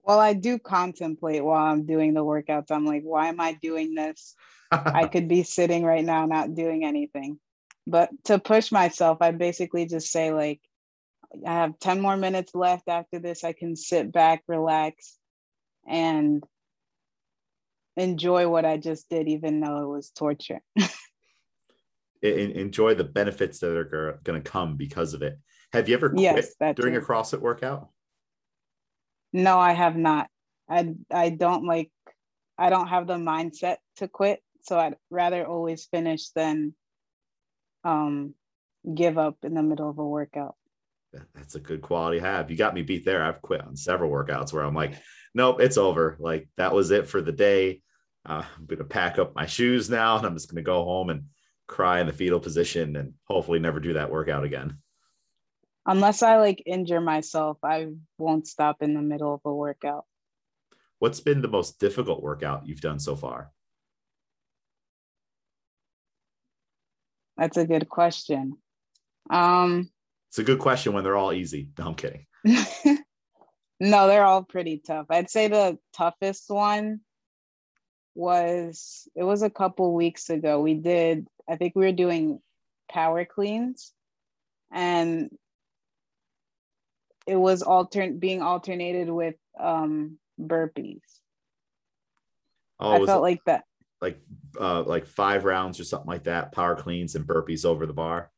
[0.06, 2.70] Well, I do contemplate while I'm doing the workouts.
[2.70, 4.36] I'm like, why am I doing this?
[4.72, 7.40] I could be sitting right now not doing anything.
[7.88, 10.62] But to push myself, I basically just say like
[11.46, 13.44] I have 10 more minutes left after this.
[13.44, 15.18] I can sit back, relax,
[15.88, 16.44] and
[17.98, 20.62] enjoy what I just did, even though it was torture.
[22.22, 25.38] enjoy the benefits that are going to come because of it.
[25.74, 27.90] Have you ever quit yes, during a CrossFit workout?
[29.36, 30.30] No, I have not.
[30.70, 31.92] I I don't like
[32.58, 36.74] I don't have the mindset to quit, so I'd rather always finish than
[37.84, 38.34] um
[38.94, 40.56] give up in the middle of a workout.
[41.34, 42.50] That's a good quality have.
[42.50, 43.26] You got me beat there.
[43.26, 44.94] I've quit on several workouts where I'm like,
[45.34, 46.16] nope, it's over.
[46.18, 47.82] Like that was it for the day.
[48.26, 51.26] Uh, I'm to pack up my shoes now and I'm just to go home and
[51.68, 54.78] cry in the fetal position and hopefully never do that workout again.
[55.86, 60.06] Unless I like injure myself, I won't stop in the middle of a workout.
[61.00, 63.52] What's been the most difficult workout you've done so far?
[67.38, 68.58] That's a good question.
[69.30, 69.92] Um,
[70.30, 71.70] it's a good question when they're all easy.
[71.78, 72.26] No, I'm kidding.
[73.80, 75.08] no, they're all pretty tough.
[75.10, 77.02] I'd say the toughest one
[78.16, 80.62] was it was a couple weeks ago.
[80.62, 82.40] We did, I think we were doing
[82.90, 83.92] power cleans
[84.72, 85.30] and
[87.28, 91.02] it was altern being alternated with um burpees.
[92.80, 93.64] Oh, I felt like that.
[94.02, 94.20] Like
[94.60, 98.32] uh like five rounds or something like that, power cleans and burpees over the bar.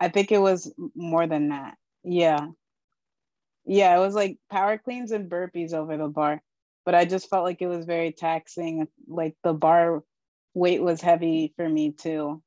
[0.00, 1.76] I think it was more than that.
[2.04, 2.48] Yeah.
[3.64, 6.40] Yeah, it was like power cleans and burpees over the bar
[6.86, 8.86] but I just felt like it was very taxing.
[9.08, 10.04] Like the bar
[10.54, 12.42] weight was heavy for me too.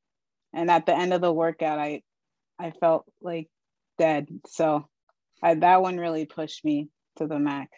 [0.53, 2.01] And at the end of the workout, I
[2.57, 3.49] I felt like
[3.99, 4.29] dead.
[4.47, 4.87] So
[5.41, 7.69] I, that one really pushed me to the max.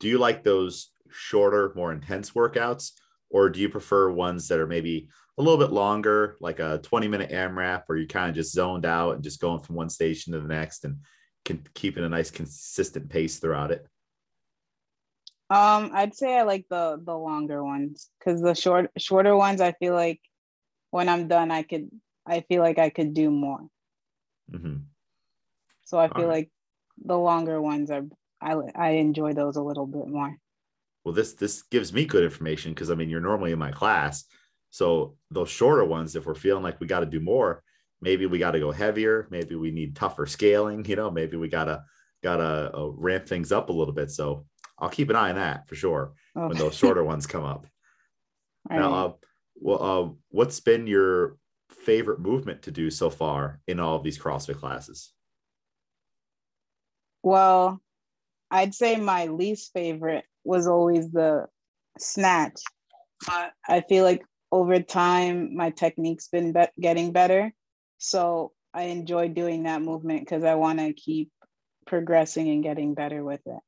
[0.00, 2.92] Do you like those shorter, more intense workouts,
[3.30, 7.08] or do you prefer ones that are maybe a little bit longer, like a 20
[7.08, 10.32] minute AMRAP, where you're kind of just zoned out and just going from one station
[10.32, 10.98] to the next and
[11.44, 13.86] can keeping a nice consistent pace throughout it?
[15.50, 19.72] Um, I'd say I like the the longer ones because the short shorter ones, I
[19.72, 20.20] feel like
[20.90, 21.88] when I'm done, I could
[22.26, 23.60] I feel like I could do more.
[24.52, 24.76] Mm-hmm.
[25.84, 26.36] So I feel right.
[26.36, 26.50] like
[27.04, 28.04] the longer ones are
[28.40, 30.36] I I enjoy those a little bit more.
[31.04, 34.24] Well, this this gives me good information because I mean you're normally in my class,
[34.70, 37.62] so those shorter ones, if we're feeling like we got to do more,
[38.00, 41.48] maybe we got to go heavier, maybe we need tougher scaling, you know, maybe we
[41.48, 41.84] gotta
[42.22, 44.10] gotta uh, ramp things up a little bit.
[44.10, 44.44] So
[44.78, 47.66] I'll keep an eye on that for sure when those shorter ones come up.
[48.70, 49.12] now, uh,
[49.56, 51.36] well, uh, what's been your
[51.70, 55.12] favorite movement to do so far in all of these CrossFit classes?
[57.22, 57.80] Well,
[58.50, 61.46] I'd say my least favorite was always the
[61.98, 62.60] snatch.
[63.26, 67.52] But I feel like over time, my technique's been be- getting better.
[67.98, 71.30] So I enjoy doing that movement because I want to keep
[71.86, 73.58] progressing and getting better with it.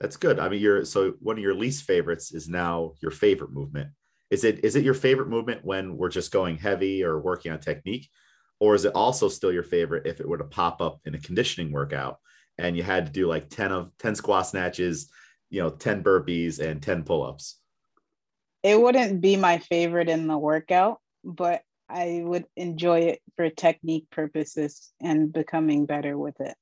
[0.00, 0.38] That's good.
[0.38, 3.90] I mean, you're so one of your least favorites is now your favorite movement.
[4.30, 7.58] Is it is it your favorite movement when we're just going heavy or working on
[7.58, 8.08] technique,
[8.60, 11.20] or is it also still your favorite if it were to pop up in a
[11.20, 12.18] conditioning workout
[12.58, 15.10] and you had to do like ten of ten squat snatches,
[15.50, 17.60] you know, ten burpees and ten pull ups?
[18.62, 24.06] It wouldn't be my favorite in the workout, but I would enjoy it for technique
[24.10, 26.54] purposes and becoming better with it.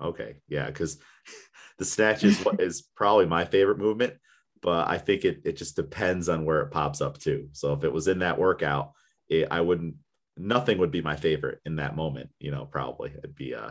[0.00, 0.98] Okay, yeah, because
[1.78, 4.14] the snatch is what is probably my favorite movement,
[4.60, 7.48] but I think it it just depends on where it pops up too.
[7.52, 8.92] So if it was in that workout,
[9.28, 9.96] it, I wouldn't
[10.36, 13.12] nothing would be my favorite in that moment, you know, probably.
[13.16, 13.70] It'd be uh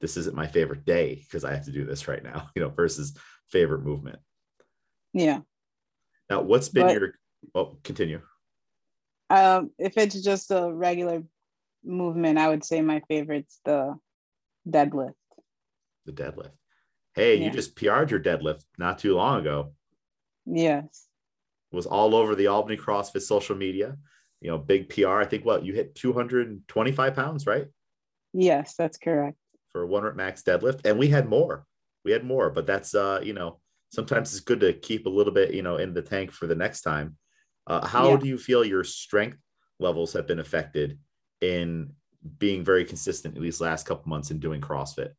[0.00, 2.70] this isn't my favorite day because I have to do this right now, you know,
[2.70, 3.16] versus
[3.48, 4.18] favorite movement.
[5.12, 5.40] Yeah.
[6.30, 7.12] Now, what's been but, your
[7.54, 8.20] oh continue.
[9.30, 11.22] Um, if it's just a regular
[11.84, 13.98] movement, I would say my favorite's the
[14.68, 15.14] deadlift.
[16.06, 16.52] The deadlift.
[17.14, 17.46] Hey, yeah.
[17.46, 19.72] you just PR'd your deadlift not too long ago.
[20.46, 21.06] Yes.
[21.72, 23.96] Was all over the Albany CrossFit social media.
[24.40, 25.20] You know, big PR.
[25.20, 27.66] I think what you hit 225 pounds, right?
[28.32, 29.36] Yes, that's correct.
[29.72, 30.80] For one rep max deadlift.
[30.84, 31.66] And we had more.
[32.04, 35.32] We had more, but that's uh, you know, sometimes it's good to keep a little
[35.32, 37.16] bit, you know, in the tank for the next time.
[37.66, 38.16] Uh, how yeah.
[38.16, 39.38] do you feel your strength
[39.78, 40.98] levels have been affected
[41.40, 41.92] in
[42.38, 45.10] being very consistent at least last couple months in doing CrossFit?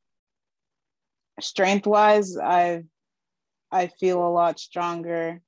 [1.40, 2.84] Strength wise, I
[3.72, 5.42] I feel a lot stronger.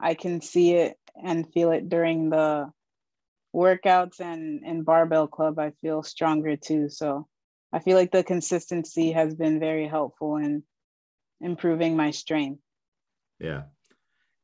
[0.00, 2.70] I can see it and feel it during the
[3.54, 5.58] workouts and and barbell club.
[5.58, 6.88] I feel stronger too.
[6.88, 7.28] So
[7.72, 10.62] I feel like the consistency has been very helpful in
[11.40, 12.60] improving my strength.
[13.38, 13.62] Yeah.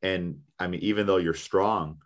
[0.03, 1.99] And I mean, even though you're strong,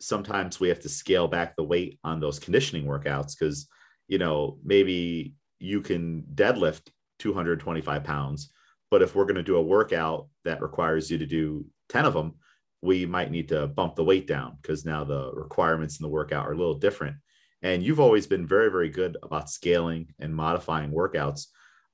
[0.00, 3.68] sometimes we have to scale back the weight on those conditioning workouts because,
[4.08, 6.88] you know, maybe you can deadlift
[7.20, 8.52] 225 pounds,
[8.90, 12.14] but if we're going to do a workout that requires you to do 10 of
[12.14, 12.34] them,
[12.82, 16.46] we might need to bump the weight down because now the requirements in the workout
[16.46, 17.16] are a little different.
[17.62, 21.46] And you've always been very, very good about scaling and modifying workouts.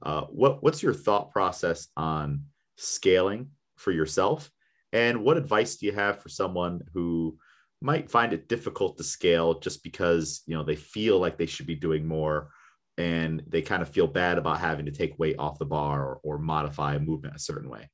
[0.02, 2.44] Uh, what, what's your thought process on
[2.76, 4.50] scaling for yourself?
[4.92, 7.38] And what advice do you have for someone who
[7.82, 11.66] might find it difficult to scale just because you know they feel like they should
[11.66, 12.50] be doing more
[12.96, 16.20] and they kind of feel bad about having to take weight off the bar or,
[16.24, 17.88] or modify a movement a certain way?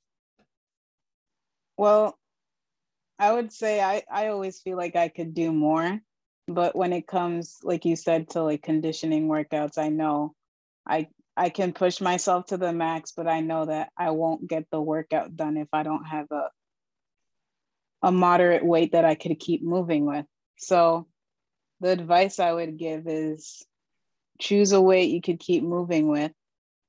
[1.76, 2.18] Well,
[3.18, 6.00] I would say I, I always feel like I could do more.
[6.46, 10.35] But when it comes, like you said, to like conditioning workouts, I know
[10.87, 14.66] I I can push myself to the max, but I know that I won't get
[14.70, 16.48] the workout done if I don't have a
[18.03, 20.27] a moderate weight that I could keep moving with.
[20.59, 21.07] So
[21.81, 23.64] the advice I would give is
[24.38, 26.33] choose a weight you could keep moving with.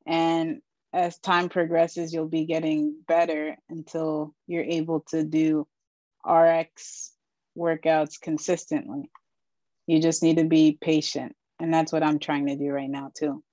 [0.06, 0.62] And
[0.92, 5.68] as time progresses, you'll be getting better until you're able to do
[6.26, 7.14] RX
[7.58, 9.10] workouts consistently.
[9.88, 11.36] You just need to be patient.
[11.60, 13.44] And that's what I'm trying to do right now, too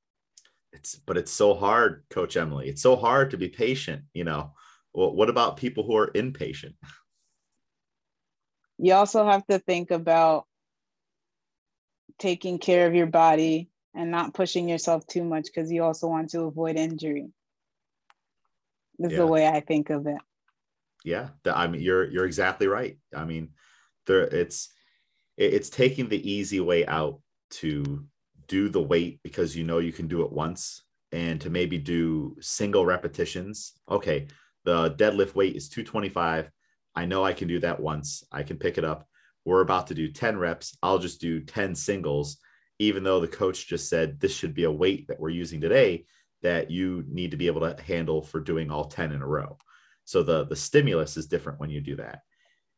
[0.72, 4.52] it's but it's so hard coach Emely it's so hard to be patient you know
[4.94, 6.74] well, what about people who are impatient
[8.78, 10.46] you also have to think about
[12.18, 16.30] taking care of your body and not pushing yourself too much because you also want
[16.30, 17.28] to avoid injury
[18.98, 19.18] this yeah.
[19.18, 20.18] is the way i think of it
[21.04, 23.50] yeah i mean you're you're exactly right i mean
[24.06, 24.68] there it's
[25.36, 28.04] it's taking the easy way out to
[28.48, 32.36] do the weight because you know you can do it once and to maybe do
[32.40, 33.72] single repetitions.
[33.90, 34.26] Okay,
[34.64, 36.50] the deadlift weight is 225.
[36.94, 38.24] I know I can do that once.
[38.32, 39.06] I can pick it up.
[39.44, 40.76] We're about to do 10 reps.
[40.82, 42.38] I'll just do 10 singles,
[42.78, 46.06] even though the coach just said this should be a weight that we're using today
[46.42, 49.56] that you need to be able to handle for doing all 10 in a row.
[50.04, 52.20] So the the stimulus is different when you do that.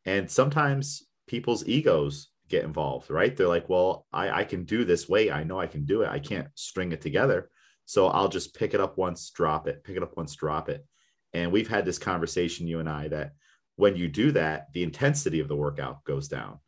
[0.05, 3.35] And sometimes people's egos get involved, right?
[3.35, 5.31] They're like, well, I, I can do this way.
[5.31, 6.09] I know I can do it.
[6.09, 7.49] I can't string it together.
[7.85, 10.85] So I'll just pick it up once, drop it, pick it up once, drop it.
[11.33, 13.33] And we've had this conversation, you and I, that
[13.75, 16.59] when you do that, the intensity of the workout goes down.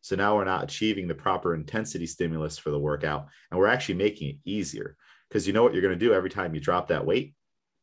[0.00, 3.96] So now we're not achieving the proper intensity stimulus for the workout, and we're actually
[3.96, 4.96] making it easier
[5.28, 7.34] because you know what you're going to do every time you drop that weight?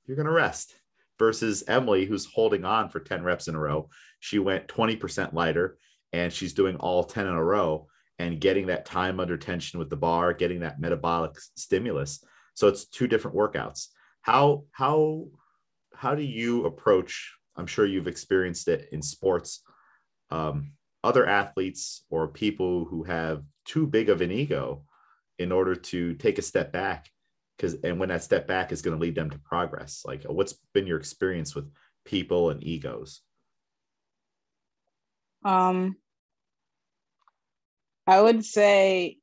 [0.06, 0.76] You're going to rest.
[1.20, 3.90] Versus Emely, who's holding on for 10 reps in a row.
[4.20, 5.78] She went 20% lighter
[6.14, 9.90] and she's doing all 10 in a row and getting that time under tension with
[9.90, 12.24] the bar, getting that metabolic stimulus.
[12.54, 13.88] So it's two different workouts.
[14.22, 15.28] How how
[15.96, 17.34] how do you approach?
[17.56, 19.64] I'm sure you've experienced it in sports.
[20.30, 24.84] Um, other athletes or people who have too big of an ego
[25.38, 27.10] in order to take a step back
[27.60, 30.54] because and when that step back is going to lead them to progress like what's
[30.74, 31.70] been your experience with
[32.06, 33.22] people and egos?
[35.44, 35.98] Um,
[38.08, 39.18] I would say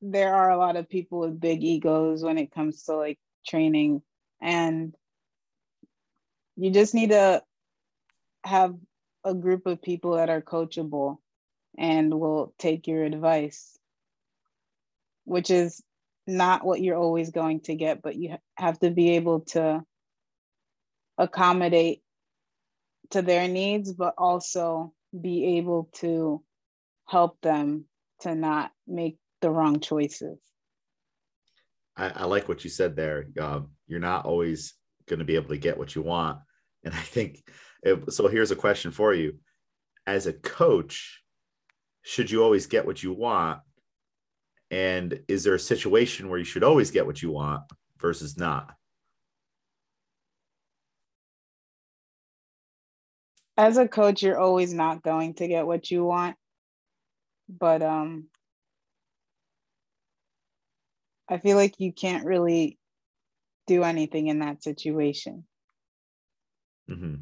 [0.00, 4.02] there are a lot of people with big egos when it comes to like training,
[4.40, 4.94] and
[6.56, 7.42] you just need to
[8.44, 8.74] have
[9.24, 11.18] a group of people that are coachable
[11.76, 13.76] and will take your advice,
[15.24, 15.82] which is
[16.26, 19.84] not what you're always going to get, but you have to be able to
[21.18, 22.02] accommodate
[23.10, 26.42] to their needs, but also be able to
[27.06, 27.84] help them
[28.20, 30.38] to not make the wrong choices.
[31.96, 33.26] I, I like what you said there.
[33.40, 34.74] Um, you're not always
[35.08, 36.38] going to be able to get what you want.
[36.84, 37.48] And I think
[38.08, 38.28] so.
[38.28, 39.38] Here's a question for you
[40.06, 41.22] as a coach,
[42.02, 43.60] should you always get what you want?
[44.70, 47.62] And is there a situation where you should always get what you want
[47.98, 48.74] versus not?
[53.56, 56.36] As a coach, you're always not going to get what you want.
[57.48, 58.26] But um
[61.28, 62.78] I feel like you can't really
[63.66, 65.44] do anything in that situation.
[66.90, 67.14] Mm-hmm.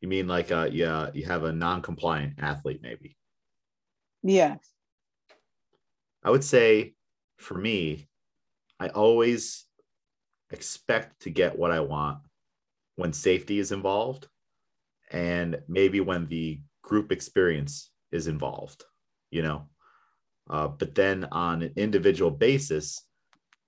[0.00, 3.16] You mean like uh yeah, you have a non-compliant athlete maybe?
[4.22, 4.58] Yes.
[6.22, 6.94] I would say
[7.38, 8.08] for me,
[8.78, 9.64] I always
[10.50, 12.18] expect to get what I want
[12.96, 14.28] when safety is involved
[15.10, 18.84] and maybe when the group experience is involved,
[19.30, 19.68] you know.
[20.48, 23.02] Uh, but then on an individual basis,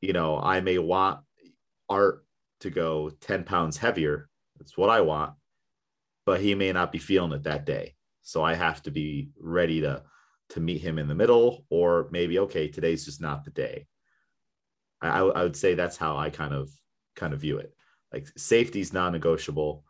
[0.01, 1.21] you know, I may want
[1.89, 2.25] art
[2.61, 4.29] to go 10 pounds heavier.
[4.59, 5.35] That's what I want
[6.25, 7.95] but he may not be feeling it that day.
[8.23, 10.03] So I have to be ready to
[10.53, 13.87] to meet him in the middle, or maybe okay, today's just not the day.
[15.01, 16.71] I, I would say that's how I kind of
[17.17, 17.75] kind of view it.
[18.13, 19.85] Like safety is non-negotiable.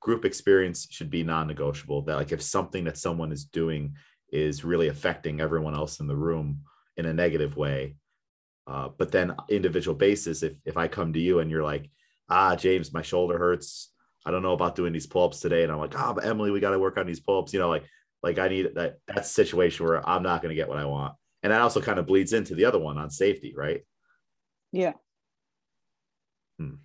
[0.00, 2.02] Group experience should be non-negotiable.
[2.02, 3.94] That like if something that someone is doing
[4.30, 6.60] is really affecting everyone else in the room
[6.96, 7.96] in a negative way,
[8.66, 11.90] uh, but then individual basis, if if I come to you and you're like,
[12.28, 13.90] ah, James, my shoulder hurts,
[14.26, 15.62] I don't know about doing these pull-ups today.
[15.62, 17.52] And I'm like, oh, but Emely, we got to work on these pull-ups.
[17.52, 17.84] You know, like,
[18.24, 20.86] like I need that that's a situation where I'm not going to get what I
[20.86, 21.14] want.
[21.42, 23.82] And that also kind of bleeds into the other one on safety, right?
[24.72, 24.94] Yeah.
[26.58, 26.76] Hmm.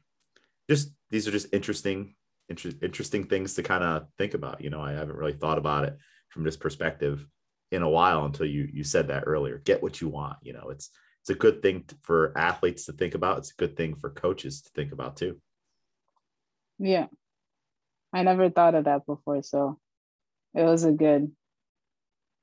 [0.70, 2.16] Just these are just interesting,
[2.50, 4.62] inter- interesting things to kind of think about.
[4.62, 7.26] You know, I haven't really thought about it from this perspective
[7.72, 9.60] in a while until you you said that earlier.
[9.60, 10.38] Get what you want.
[10.42, 13.38] You know, it's it's a good thing for athletes to think about.
[13.38, 15.40] It's a good thing for coaches to think about too.
[16.78, 17.08] Yeah.
[18.12, 19.42] I never thought of that before.
[19.44, 19.80] So
[20.56, 21.32] it was a good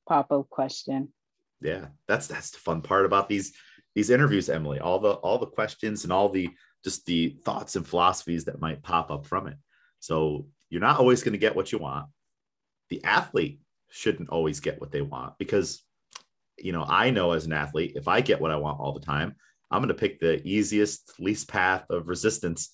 [0.07, 1.13] pop-up question.
[1.61, 3.53] Yeah, that's that's the fun part about these
[3.95, 4.79] these interviews, Emely.
[4.81, 6.49] All the all the questions and all the
[6.83, 9.57] just the thoughts and philosophies that might pop up from it.
[9.99, 12.07] So you're not always going to get what you want.
[12.89, 15.83] The athlete shouldn't always get what they want because
[16.57, 19.05] you know, I know as an athlete, if I get what I want all the
[19.05, 19.35] time,
[19.69, 22.69] I'm going to pick the easiest, least path of resistance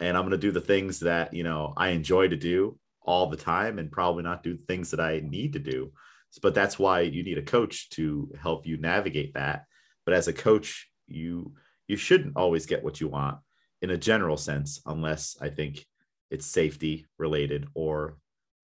[0.00, 3.28] and I'm going to do the things that, you know, I enjoy to do all
[3.28, 5.92] the time and probably not do things that I need to do.
[6.40, 9.64] But that's why you need a coach to help you navigate that.
[10.04, 11.52] But as a coach, you
[11.88, 13.38] you shouldn't always get what you want
[13.82, 15.84] in a general sense unless I think
[16.30, 18.16] it's safety related or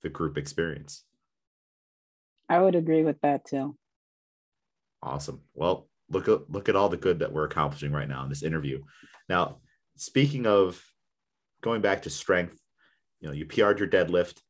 [0.03, 1.05] the group experience.
[2.49, 3.77] I would agree with that too.
[5.03, 5.43] Awesome.
[5.55, 8.43] Well, look at look at all the good that we're accomplishing right now in this
[8.43, 8.83] interview.
[9.29, 9.59] Now,
[9.97, 10.83] speaking of
[11.61, 12.59] going back to strength,
[13.21, 14.41] you know, you PR'd your deadlift,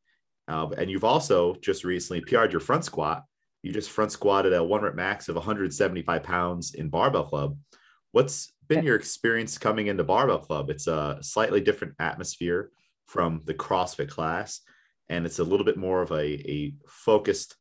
[0.49, 3.25] uh, and you've also just recently PR'd your front squat.
[3.63, 7.57] You just front squatted a one rep max of 175 pounds in barbell club.
[8.13, 10.71] What's been your experience coming into barbell club?
[10.71, 12.71] It's a slightly different atmosphere
[13.07, 14.61] from the CrossFit class,
[15.09, 17.57] and it's a little bit more of a, a focused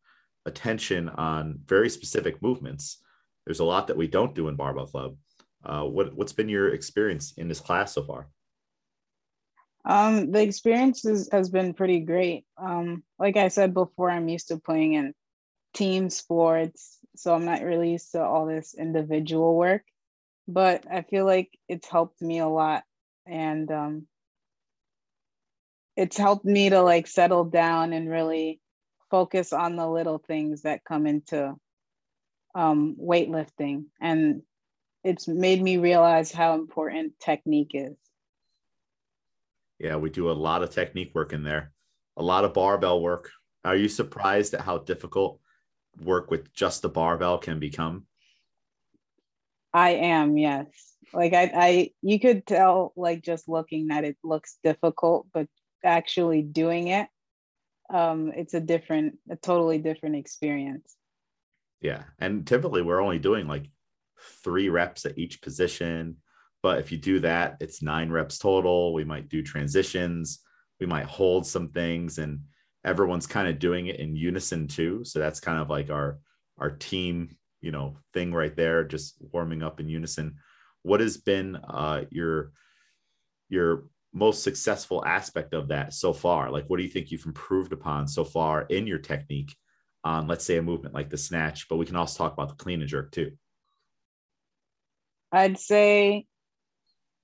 [0.45, 2.99] attention on very specific movements.
[3.45, 5.15] There's a lot that we don't do in barbell club.
[5.63, 8.27] Uh, what, what's been your experience in this class so far?
[9.87, 12.45] Um, the experience is, has been pretty great.
[12.57, 15.13] Um, like I said before, I'm used to playing in
[15.73, 19.83] team sports, so I'm not really used to all this individual work.
[20.45, 22.83] But I feel like it's helped me a lot,
[23.25, 24.07] and um,
[25.95, 28.59] it's helped me to like settle down and really
[29.09, 31.55] focus on the little things that come into
[32.55, 34.41] um, weightlifting, and
[35.05, 37.95] it's made me realize how important technique is.
[39.79, 41.71] Yeah, we do a lot of technique work in there,
[42.15, 43.31] a lot of barbell work.
[43.63, 45.39] Are you surprised at how difficult
[46.01, 48.05] work with just the barbell can become?
[49.73, 50.67] I am, yes.
[51.13, 55.47] Like I, I you could tell like just looking that it looks difficult, but
[55.83, 57.07] actually doing it,
[57.93, 60.95] um, it's a different, a totally different experience.
[61.81, 62.03] Yeah.
[62.19, 63.69] And typically we're only doing like
[64.43, 66.17] three reps at each position
[66.61, 68.93] but if you do that, it's nine reps total.
[68.93, 70.39] We might do transitions,
[70.79, 72.41] we might hold some things, and
[72.83, 75.03] everyone's kind of doing it in unison too.
[75.03, 76.19] So that's kind of like our
[76.57, 80.37] our team, you know, thing right there, just warming up in unison.
[80.83, 82.51] What has been uh, your
[83.49, 86.49] your most successful aspect of that so far?
[86.49, 89.55] Like, what do you think you've improved upon so far in your technique
[90.03, 91.67] on, let's say, a movement like the snatch?
[91.69, 93.31] But we can also talk about the clean and jerk too.
[95.31, 96.25] I'd say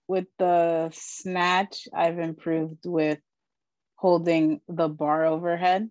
[0.08, 3.20] with the snatch, I've improved with
[3.96, 5.90] holding the bar overhead.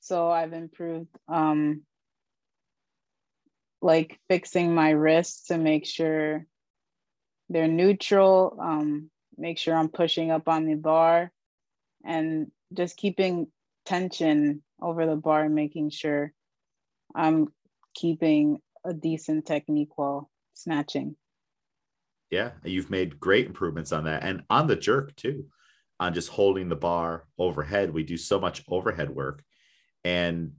[0.00, 1.82] So I've improved um,
[3.82, 6.46] like fixing my wrists to make sure
[7.48, 11.32] they're neutral, um, make sure I'm pushing up on the bar
[12.04, 13.48] and just keeping
[13.84, 16.32] tension over the bar making sure
[17.14, 17.48] I'm
[17.94, 21.16] keeping a decent technique while snatching.
[22.34, 24.24] Yeah, you've made great improvements on that.
[24.24, 25.46] And on the jerk too,
[26.00, 27.94] on just holding the bar overhead.
[27.94, 29.44] We do so much overhead work.
[30.02, 30.54] And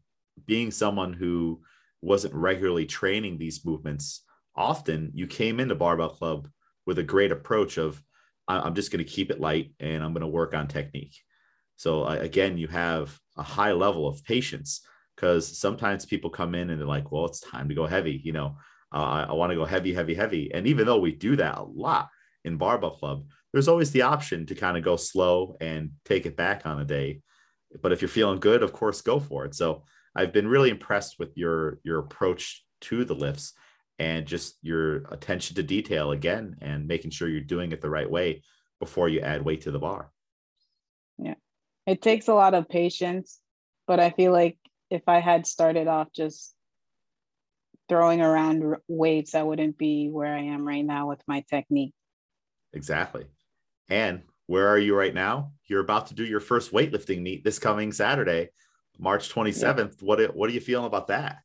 [0.45, 1.61] being someone who
[2.01, 4.23] wasn't regularly training these movements
[4.55, 6.47] often, you came into Barbell Club
[6.85, 8.01] with a great approach of,
[8.47, 11.17] I'm just going to keep it light and I'm going to work on technique.
[11.75, 14.79] So uh, again, you have a high level of patience
[15.13, 18.21] because sometimes people come in and they're like, well, it's time to go heavy.
[18.23, 18.55] You know,
[18.95, 20.53] uh, I, I want to go heavy, heavy, heavy.
[20.53, 22.09] And even though we do that a lot
[22.45, 26.37] in Barbell Club, there's always the option to kind of go slow and take it
[26.37, 27.21] back on a day.
[27.81, 29.53] But if you're feeling good, of course, go for it.
[29.53, 29.83] So
[30.15, 33.53] I've been really impressed with your your approach to the lifts
[33.99, 38.09] and just your attention to detail again and making sure you're doing it the right
[38.09, 38.43] way
[38.79, 40.11] before you add weight to the bar.
[41.17, 41.35] Yeah.
[41.85, 43.39] It takes a lot of patience,
[43.87, 44.57] but I feel like
[44.89, 46.54] if I had started off just
[47.87, 51.93] throwing around weights, I wouldn't be where I am right now with my technique.
[52.73, 53.25] Exactly.
[53.89, 55.51] And where are you right now?
[55.65, 58.49] You're about to do your first weightlifting meet this coming Saturday,
[58.99, 60.01] March 27th.
[60.01, 60.05] Yeah.
[60.05, 61.39] What what are you feeling about that?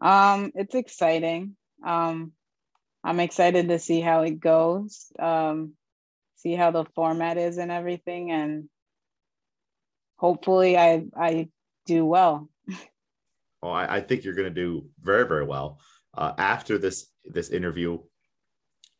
[0.00, 1.56] Um, it's exciting.
[1.84, 2.32] Um,
[3.02, 5.12] I'm excited to see how it goes.
[5.18, 5.74] Um,
[6.36, 8.68] see how the format is and everything, and
[10.16, 11.48] hopefully, I I
[11.86, 12.48] do well.
[13.64, 15.80] well, I, I think you're going to do very very well.
[16.12, 17.98] Uh, after this this interview,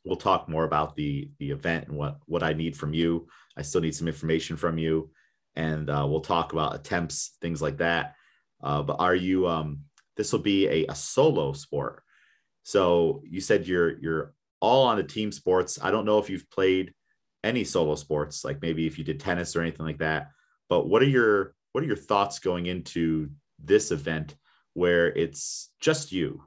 [0.04, 3.28] we'll talk more about the the event and what what I need from you.
[3.58, 5.10] I still need some information from you,
[5.54, 8.14] and uh, we'll talk about attempts, things like that.
[8.62, 9.46] Uh, but are you?
[9.46, 9.80] Um,
[10.16, 12.02] this will be a, a solo sport.
[12.62, 15.78] So you said you're you're all on the team sports.
[15.82, 16.94] I don't know if you've played
[17.42, 20.30] any solo sports, like maybe if you did tennis or anything like that.
[20.70, 23.28] But what are your what are your thoughts going into
[23.62, 24.36] this event
[24.74, 26.42] where it's just you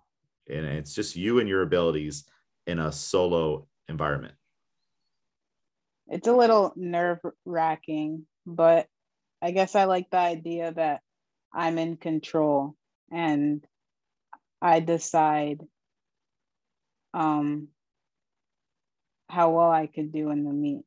[0.49, 2.25] and it's just you and your abilities
[2.67, 4.35] in a solo environment?
[6.07, 8.87] It's a little nerve wracking, but
[9.41, 11.01] I guess I like the idea that
[11.53, 12.75] I'm in control
[13.11, 13.65] and
[14.61, 15.61] I decide
[17.13, 17.67] um,
[19.29, 20.83] how well I could do in the meet.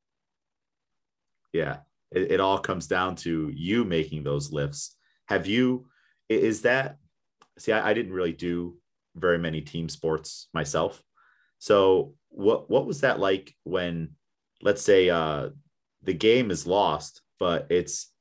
[1.53, 1.79] Yeah,
[2.11, 4.97] it, it all comes down to you making those lifts.
[5.27, 5.87] Have you,
[6.29, 6.97] is that,
[7.61, 8.77] see, I, I didn't really do
[9.17, 11.03] very many team sports myself.
[11.59, 14.11] So what what was that like when
[14.63, 15.51] let's say uh
[16.03, 18.13] the game is lost, but it's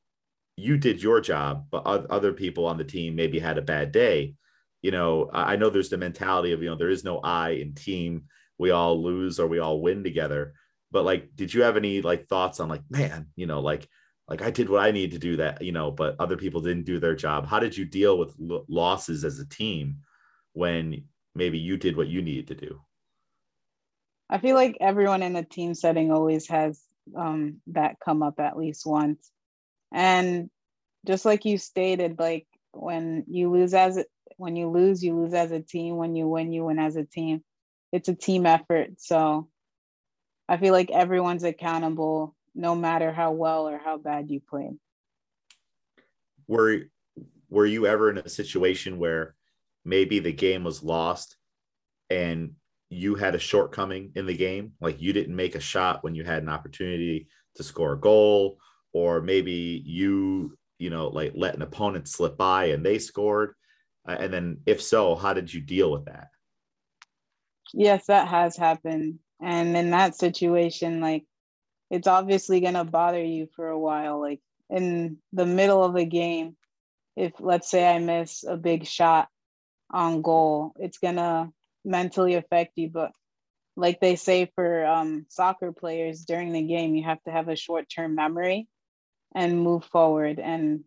[0.57, 4.35] you did your job, but other people on the team maybe had a bad day.
[4.81, 7.73] You know, I know there's the mentality of, you know, there is no I in
[7.73, 8.23] team.
[8.57, 10.53] We all lose or we all win together.
[10.91, 13.87] But like, did you have any like thoughts on like, man, you know, like,
[14.29, 16.85] like I did what I need to do that, you know, but other people didn't
[16.85, 17.47] do their job.
[17.47, 19.97] How did you deal with losses as a team
[20.53, 21.03] when
[21.33, 22.81] maybe you did what you needed to do?
[24.29, 26.79] I feel like everyone in a team setting always has
[27.17, 29.31] um, that come up at least once.
[29.91, 30.51] And
[31.07, 34.05] just like you stated, like when you lose as a,
[34.37, 35.97] when you lose, you lose as a team.
[35.97, 37.43] When you win, you win as a team.
[37.91, 38.91] It's a team effort.
[39.01, 39.49] So
[40.47, 44.77] I feel like everyone's accountable, no matter how well or how bad you played.
[46.47, 46.83] Were
[47.49, 49.35] Were you ever in a situation where
[49.85, 51.35] maybe the game was lost
[52.09, 52.53] and
[52.89, 56.23] you had a shortcoming in the game, like you didn't make a shot when you
[56.23, 58.57] had an opportunity to score a goal,
[58.93, 63.53] or maybe you, you know, like let an opponent slip by and they scored.
[64.07, 66.29] Uh, and then, if so, how did you deal with that?
[67.73, 69.19] Yes, that has happened.
[69.39, 71.25] And in that situation, like
[71.89, 74.19] it's obviously going to bother you for a while.
[74.19, 76.55] Like in the middle of a game,
[77.15, 79.27] if let's say I miss a big shot
[79.91, 81.49] on goal, it's going to
[81.83, 82.89] mentally affect you.
[82.89, 83.11] But
[83.75, 87.55] like they say for um, soccer players during the game, you have to have a
[87.55, 88.67] short term memory
[89.33, 90.83] and move forward and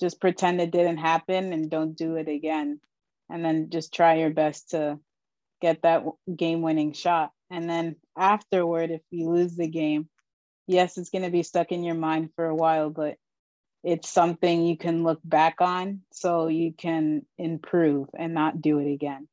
[0.00, 2.80] just pretend it didn't happen and don't do it again.
[3.30, 4.98] And then just try your best to
[5.60, 6.04] get that
[6.34, 7.30] game winning shot.
[7.50, 10.08] And then afterward, if you lose the game,
[10.66, 13.16] yes, it's going to be stuck in your mind for a while, but
[13.82, 18.90] it's something you can look back on so you can improve and not do it
[18.90, 19.28] again.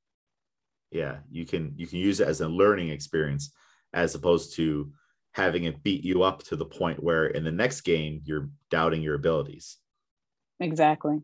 [0.91, 3.53] Yeah, you can you can use it as a learning experience
[3.93, 4.91] as opposed to
[5.31, 9.01] having it beat you up to the point where in the next game you're doubting
[9.01, 9.77] your abilities.
[10.59, 11.21] Exactly.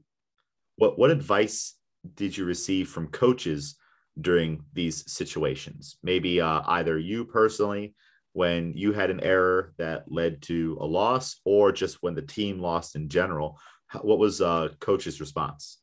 [0.78, 1.76] What what advice
[2.16, 3.76] did you receive from coaches
[4.22, 5.97] during these situations?
[6.01, 7.93] Maybe uh, either you personally
[8.38, 12.59] when you had an error that led to a loss or just when the team
[12.59, 13.57] lost in general
[14.03, 15.79] what was uh coach's response?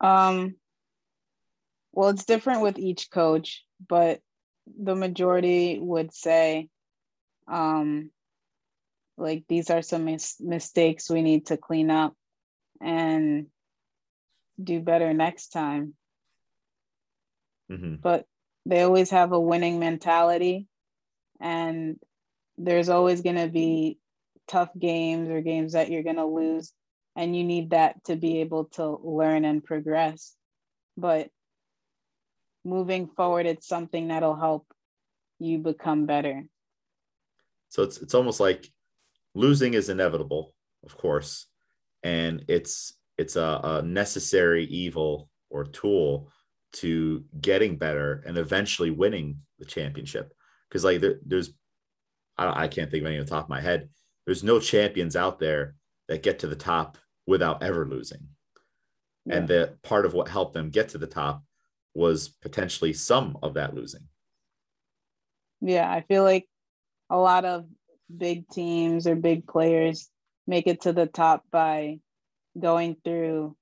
[0.00, 0.56] Um
[1.92, 4.18] well it's different with each coach but
[4.66, 6.68] the majority would say
[7.46, 8.10] um
[9.16, 12.14] like these are some mis- mistakes we need to clean up
[12.80, 13.46] and
[14.60, 15.94] do better next time.
[17.70, 17.94] Mm-hmm.
[18.02, 18.26] but
[18.66, 20.66] they always have a winning mentality
[21.42, 21.96] and
[22.56, 23.98] there's always going to be
[24.48, 26.72] tough games or games that you're going to lose
[27.16, 30.34] and you need that to be able to learn and progress.
[30.96, 31.28] But
[32.64, 34.66] moving forward it's something that'll help
[35.40, 36.44] you become better.
[37.68, 38.68] So it's it's almost like
[39.34, 41.46] losing is inevitable of course
[42.02, 46.30] and it's it's a, a necessary evil or tool
[46.72, 50.32] to getting better and eventually winning the championship
[50.72, 51.52] because like there, there's
[52.38, 53.90] I, I can't think of any on the top of my head.
[54.24, 55.74] There's no champions out there
[56.08, 56.96] that get to the top
[57.26, 58.28] without ever losing.
[59.26, 59.36] Yeah.
[59.36, 61.42] And that part of what helped them get to the top
[61.94, 64.08] was potentially some of that losing.
[65.60, 66.48] Yeah, I feel like
[67.10, 67.66] a lot of
[68.14, 70.08] big teams or big players
[70.46, 71.98] make it to the top by
[72.58, 73.56] going through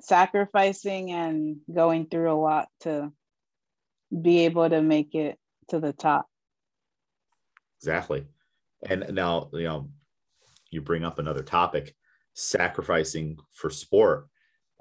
[0.00, 3.12] sacrificing and going through a lot to
[4.20, 5.38] be able to make it
[5.68, 6.26] to the top.
[7.80, 8.26] Exactly.
[8.88, 9.90] And now, you know,
[10.70, 11.94] you bring up another topic
[12.34, 14.28] sacrificing for sport.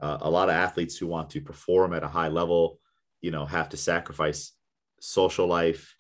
[0.02, 2.80] Uh, a lot of athletes who want to perform at a high level,
[3.22, 4.54] you know, have to sacrifice
[5.00, 5.96] social life,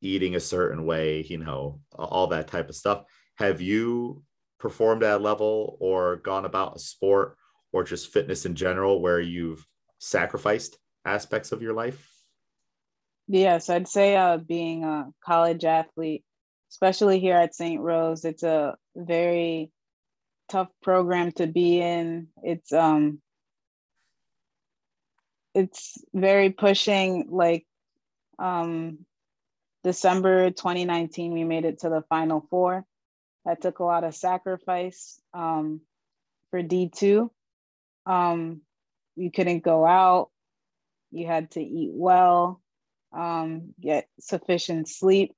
[0.00, 3.04] eating a certain way, you know, all that type of stuff.
[3.36, 4.22] Have you
[4.58, 7.36] performed at a level or gone about a sport
[7.72, 9.66] or just fitness in general where you've
[9.98, 12.13] sacrificed aspects of your life?
[13.26, 16.24] Yes, I'd say uh, being a college athlete,
[16.70, 17.80] especially here at St.
[17.80, 19.70] Rose, it's a very
[20.48, 22.28] tough program to be in.
[22.42, 23.20] It's um
[25.54, 27.64] it's very pushing like
[28.38, 28.98] um
[29.84, 32.84] December 2019 we made it to the final four.
[33.44, 35.80] That took a lot of sacrifice um
[36.50, 37.30] for D2.
[38.06, 38.60] Um
[39.16, 40.30] you couldn't go out.
[41.10, 42.60] You had to eat well
[43.14, 45.34] um, get sufficient sleep.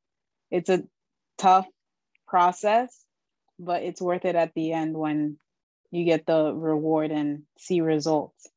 [0.50, 0.84] It's a
[1.38, 1.66] tough
[2.26, 3.04] process,
[3.58, 5.38] but it's worth it at the end when
[5.90, 8.48] you get the reward and see results.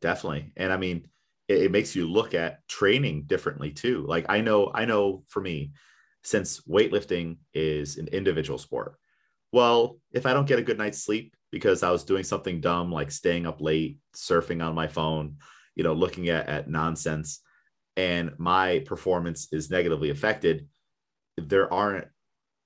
[0.00, 0.52] Definitely.
[0.56, 1.08] And I mean,
[1.48, 4.04] it, it makes you look at training differently too.
[4.06, 5.72] Like I know, I know for me,
[6.24, 8.96] since weightlifting is an individual sport,
[9.52, 12.90] well, if I don't get a good night's sleep because I was doing something dumb
[12.90, 15.36] like staying up late, surfing on my phone,
[15.76, 17.40] you know, looking at, at nonsense,
[17.96, 20.68] and my performance is negatively affected,
[21.36, 22.08] there aren't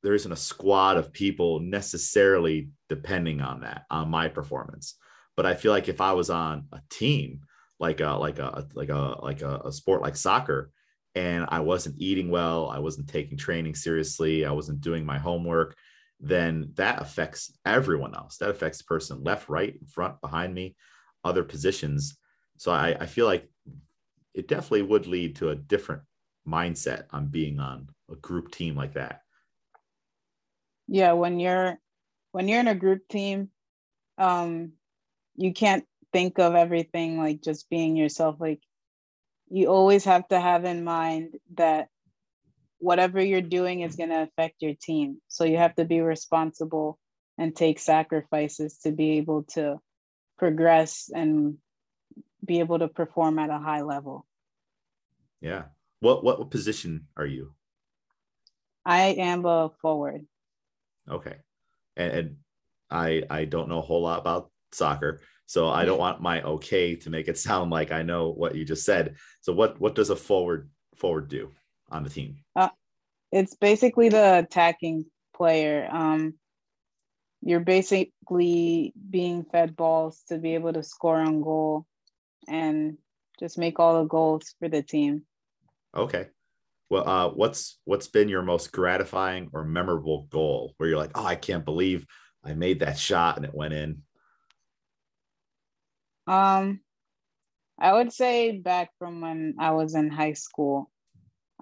[0.03, 4.97] there isn't a squad of people necessarily depending on that on my performance.
[5.37, 7.41] But I feel like if I was on a team
[7.79, 10.71] like a like a like a like a, a sport like soccer
[11.15, 15.77] and I wasn't eating well, I wasn't taking training seriously, I wasn't doing my homework,
[16.21, 18.37] then that affects everyone else.
[18.37, 20.77] That affects the person left, right, front, behind me,
[21.25, 22.17] other positions.
[22.59, 23.51] So I, I feel like
[24.35, 26.03] it definitely would lead to a different
[26.47, 29.23] mindset on being on a group team like that.
[30.89, 31.79] Yeah, when you're
[32.33, 33.51] when you're in a group team,
[34.19, 34.73] um,
[35.37, 38.37] you can't think of everything like just being yourself.
[38.41, 38.61] Like
[39.51, 41.89] you always have to have in mind that
[42.79, 45.21] whatever you're doing is going to affect your team.
[45.29, 46.99] So you have to be responsible
[47.37, 49.81] and take sacrifices to be able to
[50.39, 51.59] progress and
[52.45, 54.27] be able to perform at a high level.
[55.41, 55.65] Yeah.
[56.01, 57.55] What what position are you?
[58.85, 60.27] I am a forward.
[61.09, 61.37] Okay.
[61.97, 62.37] And, and
[62.91, 66.97] I I don't know a whole lot about soccer, so I don't want my okay
[66.97, 69.17] to make it sound like I know what you just said.
[69.41, 71.51] So what what does a forward forward do
[71.91, 72.39] on the team?
[72.57, 72.71] Uh,
[73.31, 75.89] it's basically the attacking player.
[75.91, 76.35] Um,
[77.43, 81.87] you're basically being fed balls to be able to score on goal
[82.51, 82.99] and
[83.39, 85.23] just make all the goals for the team.
[85.97, 86.27] Okay.
[86.91, 91.25] Well, uh, what's what's been your most gratifying or memorable goal where you're like, oh,
[91.25, 92.05] I can't believe
[92.45, 94.03] I made that shot and it went in?
[96.27, 96.81] Um,
[97.79, 100.91] I would say back from when I was in high school,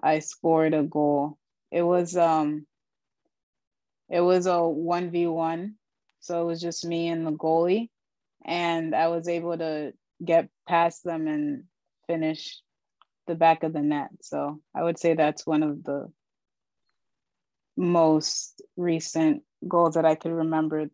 [0.01, 1.37] I scored a goal.
[1.71, 2.65] It was um
[4.09, 5.73] it was a 1v1.
[6.21, 7.89] So it was just me and the goalie.
[8.43, 9.93] And I was able to
[10.23, 11.63] get past them and
[12.07, 12.59] finish
[13.27, 14.09] the back of the net.
[14.21, 16.11] So I would say that's one of the
[17.77, 20.89] most recent goals that I could remember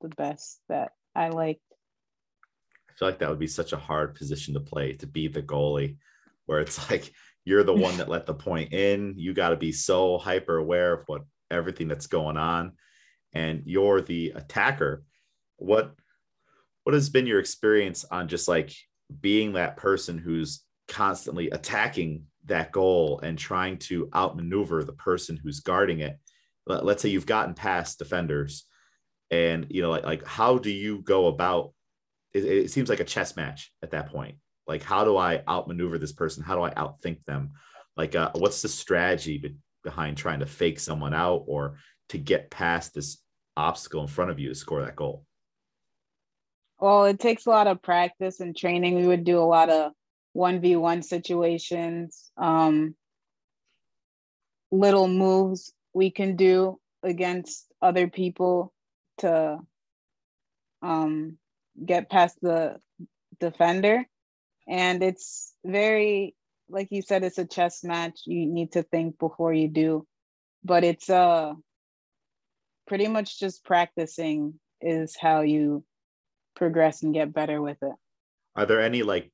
[0.00, 1.60] the best that I liked.
[2.88, 5.42] I feel like that would be such a hard position to play to be the
[5.42, 5.96] goalie,
[6.46, 7.12] where it's like
[7.44, 9.14] you're the one that let the point in.
[9.16, 12.72] You got to be so hyper aware of what everything that's going on,
[13.32, 15.04] and you're the attacker.
[15.56, 15.94] What
[16.84, 18.74] what has been your experience on just like
[19.20, 25.60] being that person who's constantly attacking that goal and trying to outmaneuver the person who's
[25.60, 26.18] guarding it?
[26.66, 28.66] Let's say you've gotten past defenders,
[29.30, 31.72] and you know, like, like how do you go about?
[32.32, 35.98] It, it seems like a chess match at that point like, how do I outmaneuver
[35.98, 36.42] this person?
[36.42, 37.52] How do I outthink them?
[37.96, 41.76] Like, uh, what's the strategy be- behind trying to fake someone out or
[42.10, 43.18] to get past this
[43.56, 45.24] obstacle in front of you to score that goal?
[46.82, 48.96] Well, it takes a lot of practice and training.
[48.96, 49.92] We would do a lot of
[50.36, 52.96] 1v1 situations, um,
[54.72, 58.72] little moves we can do against other people
[59.18, 59.60] to
[60.82, 61.38] um,
[61.86, 62.80] get past the
[63.38, 64.04] defender
[64.68, 66.34] and it's very
[66.68, 70.06] like you said it's a chess match you need to think before you do
[70.62, 71.52] but it's uh
[72.86, 75.84] pretty much just practicing is how you
[76.54, 77.92] progress and get better with it.
[78.56, 79.30] Are there any like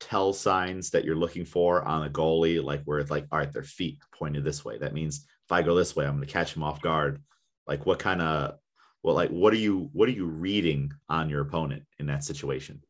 [0.00, 2.62] tell signs that you're looking for on a goalie?
[2.62, 4.78] Like where it's like all right their feet pointed this way.
[4.78, 7.22] That means if i go this way i'm going to catch him off guard.
[7.66, 8.58] Like what kind of
[9.02, 12.82] well like what are you what are you reading on your opponent in that situation?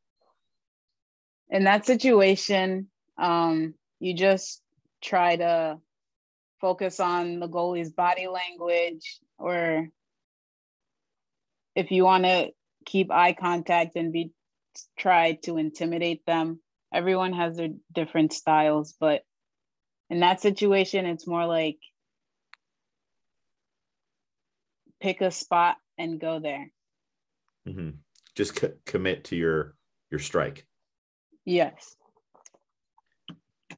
[1.51, 2.89] In that situation,
[3.19, 4.63] um, you just
[5.03, 5.79] try to
[6.61, 9.89] focus on the goalie's body language, or
[11.77, 12.51] if you want to
[12.85, 14.33] keep eye contact and be
[14.99, 16.61] try to intimidate them.
[16.93, 19.23] Everyone has their different styles, but
[20.11, 21.79] in that situation, it's more like
[25.01, 26.71] pick a spot and go there.
[27.69, 27.91] Mm-hmm.
[28.35, 29.75] Just commit to your
[30.11, 30.67] your strike.
[31.45, 31.97] Yes.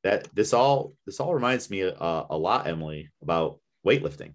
[0.02, 4.34] That this all this all reminds me uh, a lot, Emely, about weightlifting.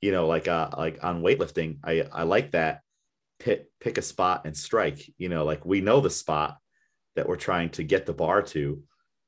[0.00, 2.82] You know, like uh, like on weightlifting, I I like that
[3.40, 5.12] pick pick a spot and strike.
[5.18, 6.58] You know, like we know the spot
[7.16, 8.82] that we're trying to get the bar to,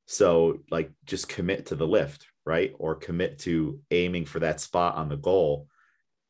[0.07, 2.73] so like just commit to the lift, right?
[2.79, 5.67] Or commit to aiming for that spot on the goal,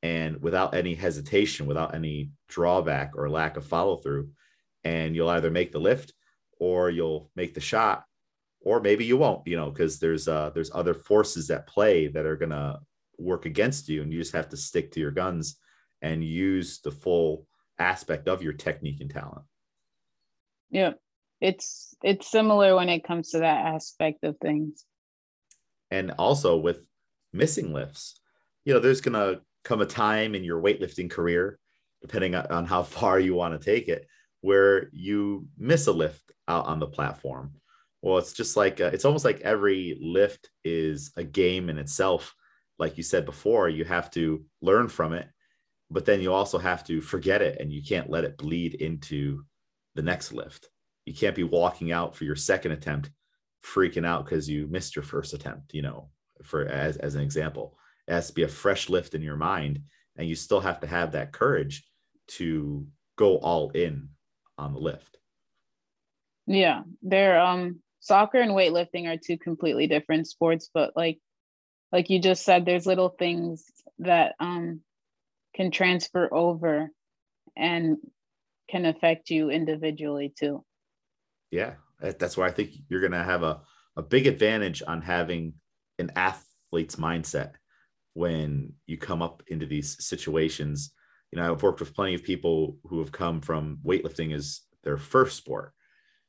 [0.03, 4.30] and without any hesitation, without any drawback or lack of follow through,
[4.85, 6.14] and you'll either make the lift
[6.59, 8.05] or you'll make the shot
[8.64, 12.26] or maybe you won't you know because there's uh there's other forces at play that
[12.26, 12.78] are gonna
[13.18, 15.57] work against you and you just have to stick to your guns
[16.01, 17.47] and use the full
[17.79, 19.45] aspect of your technique and talent
[20.70, 20.93] yeah
[21.41, 24.85] it's it's similar when it comes to that aspect of things
[25.91, 26.87] and also with
[27.33, 28.20] missing lifts
[28.64, 31.59] you know there's gonna come a time in your weightlifting career
[32.01, 34.07] depending on how far you want to take it
[34.43, 37.53] where you miss a lift out on the platform.
[38.03, 42.35] Well, it's just like uh, it's almost like every lift is a game in itself.
[42.79, 45.29] Like you said before, you have to learn from it,
[45.93, 49.45] but then you also have to forget it and you can't let it bleed into
[49.95, 50.68] the next lift.
[51.05, 53.11] You can't be walking out for your second attempt
[53.64, 56.09] freaking out because you missed your first attempt, you know,
[56.43, 57.76] for as, as an example.
[58.09, 59.80] It has to be a fresh lift in your mind,
[60.16, 61.84] and you still have to have that courage
[62.28, 62.86] to
[63.16, 64.09] go all in
[64.59, 65.18] on the lift.
[66.47, 71.18] Yeah, they're um soccer and weightlifting are two completely different sports, but like
[71.93, 73.64] like you just said, there's little things
[73.99, 74.80] that um
[75.55, 76.90] can transfer over
[77.57, 77.98] and
[78.70, 80.64] can affect you individually too.
[81.50, 83.61] Yeah, uh, that's why I think you're gonna have a,
[83.96, 85.55] a big advantage on having
[85.98, 87.53] an athlete's mindset
[88.14, 90.92] when you come up into these situations.
[91.30, 94.96] You know, I've worked with plenty of people who have come from weightlifting as their
[94.96, 95.72] first sport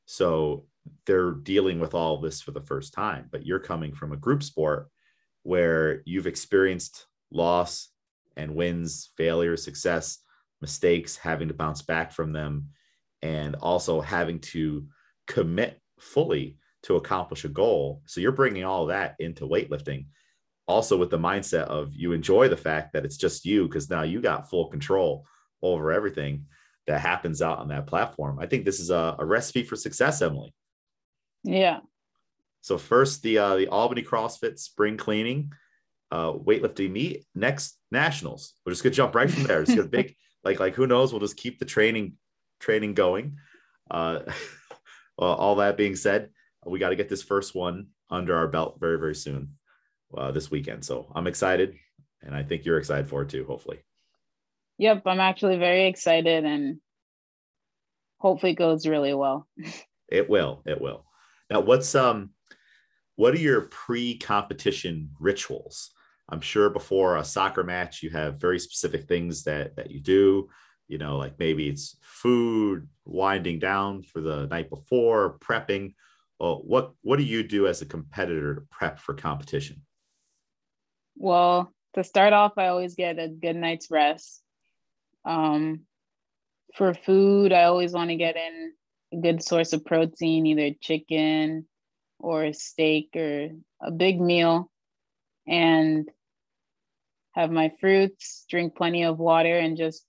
[0.06, 0.66] so
[1.06, 4.42] they're dealing with all this for the first time, but you're coming from a group
[4.42, 4.88] sport
[5.42, 7.90] where you've experienced loss
[8.36, 10.18] and wins, failure, success,
[10.60, 12.68] mistakes, having to bounce back from them,
[13.22, 14.86] and also having to
[15.26, 18.02] commit fully to accomplish a goal.
[18.06, 20.06] So you're bringing all that into weightlifting,
[20.66, 24.02] also with the mindset of you enjoy the fact that it's just you because now
[24.02, 25.26] you got full control
[25.62, 26.46] over everything
[26.86, 28.38] that happens out on that platform.
[28.38, 30.52] I think this is a, a recipe for success, Emely.
[31.42, 31.80] Yeah.
[32.60, 35.52] So first, the uh, the Albany CrossFit spring cleaning,
[36.10, 37.24] uh, weightlifting meet.
[37.34, 38.54] Next, nationals.
[38.64, 39.62] We're just gonna jump right from there.
[39.62, 41.12] It's gonna big like like who knows?
[41.12, 42.14] We'll just keep the training
[42.60, 43.38] training going.
[43.90, 44.20] Uh,
[45.18, 46.30] all that being said,
[46.66, 49.56] we got to get this first one under our belt very very soon
[50.16, 50.84] uh, this weekend.
[50.84, 51.76] So I'm excited,
[52.22, 53.44] and I think you're excited for it too.
[53.46, 53.80] Hopefully.
[54.78, 56.80] Yep, I'm actually very excited, and
[58.18, 59.46] hopefully it goes really well.
[60.08, 60.62] it will.
[60.66, 61.04] It will.
[61.50, 62.30] Now, what's um,
[63.16, 65.90] what are your pre-competition rituals?
[66.28, 70.48] I'm sure before a soccer match, you have very specific things that that you do.
[70.88, 75.94] You know, like maybe it's food, winding down for the night before, prepping.
[76.40, 79.82] Well, what what do you do as a competitor to prep for competition?
[81.16, 84.42] Well, to start off, I always get a good night's rest.
[85.24, 85.82] Um,
[86.74, 88.72] for food, I always want to get in
[89.12, 91.66] a good source of protein, either chicken
[92.24, 93.50] or a steak or
[93.82, 94.70] a big meal
[95.46, 96.08] and
[97.32, 100.06] have my fruits, drink plenty of water, and just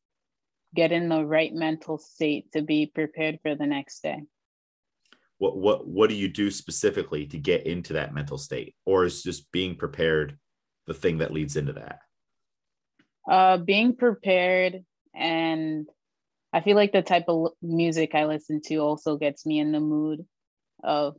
[0.73, 4.21] get in the right mental state to be prepared for the next day.
[5.39, 9.21] What what what do you do specifically to get into that mental state, or is
[9.21, 10.37] just being prepared
[10.87, 11.99] the thing that leads into that?
[13.29, 15.87] Uh, being prepared, and
[16.53, 19.81] I feel like the type of music I listen to also gets me in the
[19.81, 20.25] mood
[20.81, 21.15] of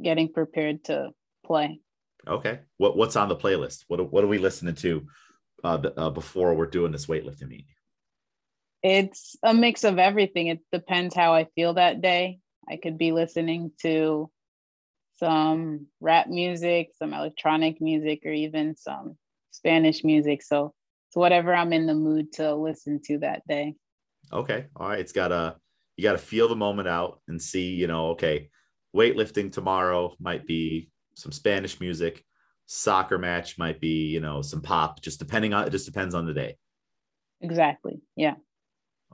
[0.00, 1.10] getting prepared to
[1.44, 1.80] play.
[2.26, 2.60] Okay.
[2.78, 3.84] What what's on the playlist?
[3.88, 5.06] What what are we listening to
[5.64, 7.66] uh, uh, before we're doing this weightlifting meet?
[8.82, 10.48] It's a mix of everything.
[10.48, 12.38] It depends how I feel that day.
[12.68, 14.30] I could be listening to
[15.18, 19.16] some rap music, some electronic music, or even some
[19.50, 20.42] Spanish music.
[20.42, 20.74] So
[21.08, 23.74] it's whatever I'm in the mood to listen to that day.
[24.32, 24.66] Okay.
[24.76, 24.98] All right.
[24.98, 25.56] It's got a
[25.96, 28.50] you gotta feel the moment out and see, you know, okay,
[28.94, 32.24] weightlifting tomorrow might be some Spanish music.
[32.66, 36.26] Soccer match might be, you know, some pop, just depending on it just depends on
[36.26, 36.56] the day.
[37.40, 38.00] Exactly.
[38.16, 38.34] Yeah.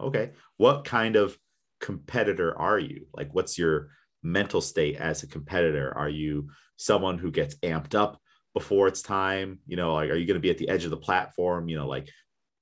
[0.00, 0.30] Okay.
[0.58, 1.36] What kind of
[1.80, 3.06] competitor are you?
[3.12, 3.88] Like what's your
[4.22, 5.92] mental state as a competitor?
[5.96, 8.20] Are you someone who gets amped up
[8.54, 9.60] before it's time?
[9.66, 11.76] You know, like are you going to be at the edge of the platform, you
[11.76, 12.10] know, like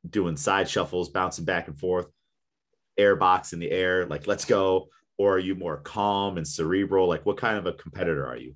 [0.09, 2.07] doing side shuffles, bouncing back and forth,
[2.97, 4.89] air box in the air, like let's go?
[5.19, 7.09] Or are you more calm and cerebral?
[7.09, 8.55] Like what kind of a competitor are you?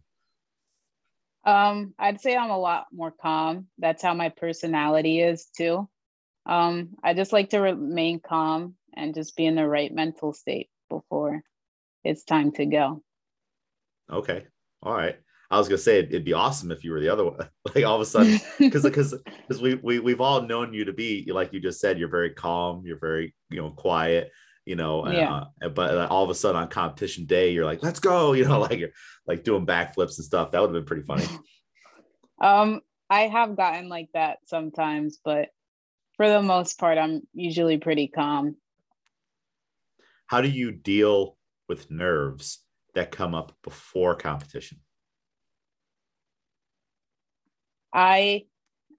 [1.44, 3.66] Um, I'd say I'm a lot more calm.
[3.78, 5.88] That's how my personality is too.
[6.46, 10.68] Um, I just like to remain calm and just be in the right mental state
[10.88, 11.42] before
[12.04, 13.02] it's time to go.
[14.10, 14.44] Okay.
[14.82, 15.16] All right.
[15.50, 17.48] I was gonna say it'd be awesome if you were the other one.
[17.74, 20.92] like all of a sudden, because because because we we we've all known you to
[20.92, 24.30] be you like you just said, you're very calm, you're very you know quiet,
[24.70, 25.04] you know.
[25.04, 25.46] Yeah.
[25.60, 28.60] Uh, but all of a sudden on competition day, you're like, let's go, you know,
[28.60, 28.92] like you're
[29.26, 30.52] like doing backflips and stuff.
[30.52, 31.26] That would have been pretty funny.
[32.40, 35.48] um, I have gotten like that sometimes, but
[36.16, 38.56] for the most part, I'm usually pretty calm.
[40.28, 41.36] How do you deal
[41.68, 42.62] with nerves
[42.94, 44.78] that come up before competition?
[47.92, 48.44] I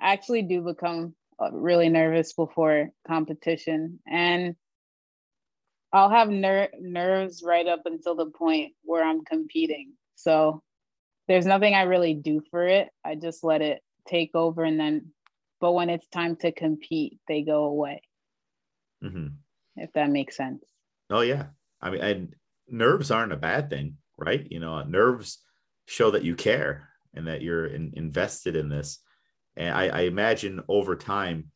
[0.02, 4.58] actually do become uh, really nervous before competition and
[5.94, 9.94] I'll have ner- nerves right up until the point where I'm competing.
[10.16, 10.62] So
[11.28, 12.90] there's nothing I really do for it.
[13.04, 15.12] I just let it take over and then
[15.62, 18.02] but when it's time to compete, they go away.
[19.04, 19.28] Mm-hmm.
[19.78, 20.66] If that makes sense.
[21.10, 21.46] Oh yeah.
[21.80, 22.36] I mean, and
[22.68, 24.46] nerves aren't a bad thing, right?
[24.50, 25.40] You know, nerves
[25.86, 29.00] show that you care and that you're in, invested in this.
[29.56, 31.52] And I, I imagine over time,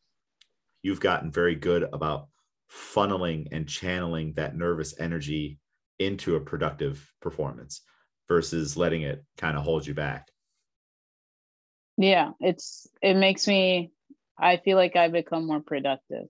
[0.84, 2.28] you've gotten very good about
[2.72, 5.60] funneling and channeling that nervous energy
[6.00, 7.82] into a productive performance
[8.28, 10.30] versus letting it kind of hold you back.
[11.98, 13.92] Yeah, it's it makes me
[14.38, 16.26] I feel like I become more productive.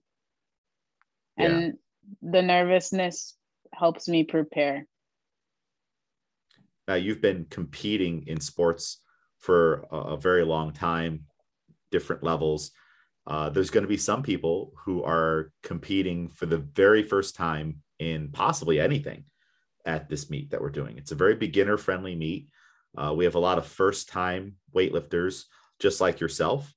[1.36, 1.74] And
[2.22, 2.30] yeah.
[2.30, 3.36] the nervousness
[3.72, 4.86] helps me prepare.
[6.86, 9.02] Now you've been competing in sports
[9.38, 11.24] for a, a very long time,
[11.90, 12.70] different levels.
[13.26, 17.82] Uh, there's going to be some people who are competing for the very first time
[17.98, 19.24] in possibly anything
[19.84, 20.96] at this meet that we're doing.
[20.98, 22.48] It's a very beginner friendly meet.
[22.96, 25.44] Uh, we have a lot of first time weightlifters,
[25.80, 26.72] just like yourself.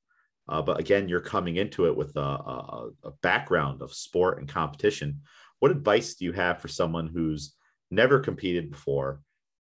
[0.47, 4.49] Uh, but again, you're coming into it with a, a, a, background of sport and
[4.49, 5.21] competition.
[5.59, 7.55] What advice do you have for someone who's
[7.91, 9.21] never competed before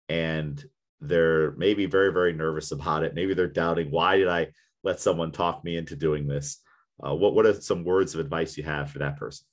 [0.08, 0.62] and
[1.00, 4.46] they're maybe very very nervous about it maybe they're doubting why did i
[4.82, 6.58] let someone talk me into doing this
[7.02, 9.46] uh, what what are some words of advice you have for that person?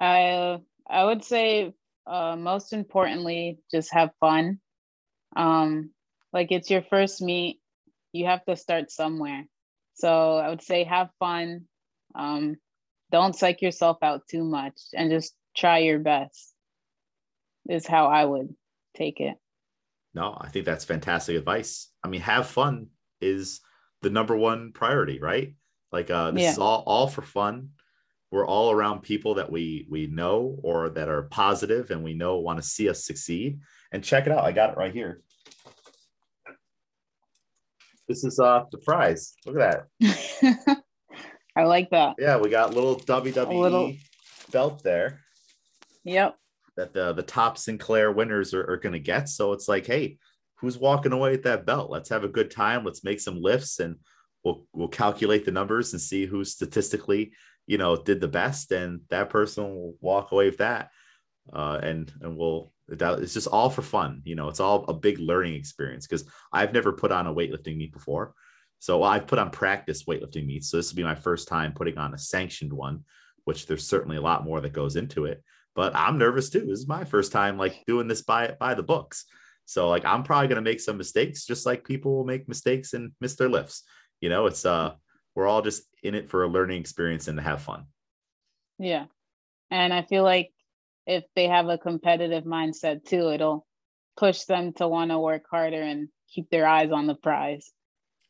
[0.00, 0.58] I
[0.88, 1.72] i would say
[2.06, 4.60] uh, most importantly just have fun.
[5.34, 5.90] Um
[6.32, 7.60] like it's your first meet.
[8.12, 9.46] You have to start somewhere.
[9.94, 11.62] So i would say have fun.
[12.14, 12.56] Um
[13.10, 16.52] don't psych yourself out too much and just try your best
[17.68, 18.54] is how i would
[18.94, 19.36] take it.
[20.14, 21.90] No i think that's fantastic advice.
[22.04, 22.88] I mean have fun
[23.20, 23.60] is
[24.02, 25.54] the number one priority right?
[25.92, 26.52] Like uh this yeah.
[26.52, 27.70] is all all for fun.
[28.30, 32.38] We're all around people that we we know or that are positive and we know
[32.38, 33.60] want to see us succeed.
[33.92, 35.22] And check it out i got it right here.
[38.08, 39.34] This is uh the prize.
[39.46, 40.82] Look at that.
[41.56, 42.16] I like that.
[42.18, 43.92] Yeah we got little wwe little...
[44.50, 45.20] belt there.
[46.04, 46.36] Yep.
[46.76, 49.28] That the the top sinclair winners are, are to get.
[49.28, 50.18] So it's like hey
[50.56, 51.90] who's walking away with that belt?
[51.90, 52.84] Let's have a good time.
[52.84, 53.96] Let's make some lifts and
[54.44, 57.32] we'll we'll calculate the numbers and see who statistically
[57.66, 60.90] you know did the best and that person will walk away with that.
[61.52, 65.18] Uh, and and we'll it's just all for fun you know it's all a big
[65.18, 68.32] learning experience because i've never put on a weightlifting meet before.
[68.78, 71.98] So i've put on practice weightlifting meets so this will be my first time putting
[71.98, 73.04] on a sanctioned one
[73.44, 75.42] which there's certainly a lot more that goes into it.
[75.74, 76.60] But i'm nervous too.
[76.60, 79.26] This is my first time like doing this by by the books
[79.66, 82.94] so like i'm probably going to make some mistakes just like people will make mistakes
[82.94, 83.82] and miss their lifts.
[84.20, 84.92] You know it's uh
[85.34, 87.84] we're all just in it for a learning experience and to have fun.
[88.78, 89.06] Yeah.
[89.70, 90.52] And i feel like
[91.06, 93.66] if they have a competitive mindset too it'll
[94.16, 97.70] push them to want to work harder and keep their eyes on the prize.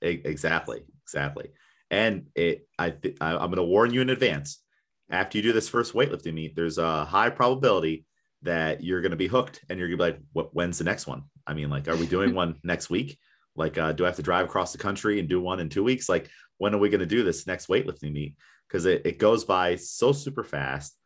[0.02, 1.50] Exactly exactly.
[1.90, 4.62] And it i th- i'm going to warn you in advance.
[5.08, 8.06] After you do this first weightlifting meet there's a high probability
[8.46, 10.84] that you're going to be hooked and you're going to be like what, when's the
[10.84, 13.18] next one i mean like are we doing one next week
[13.56, 15.82] like, uh, do I have to drive across the country and do one in two
[15.82, 16.08] weeks?
[16.08, 16.28] Like,
[16.58, 18.36] when are we going to do this next weightlifting meet?
[18.68, 20.96] Because it, it goes by so super fast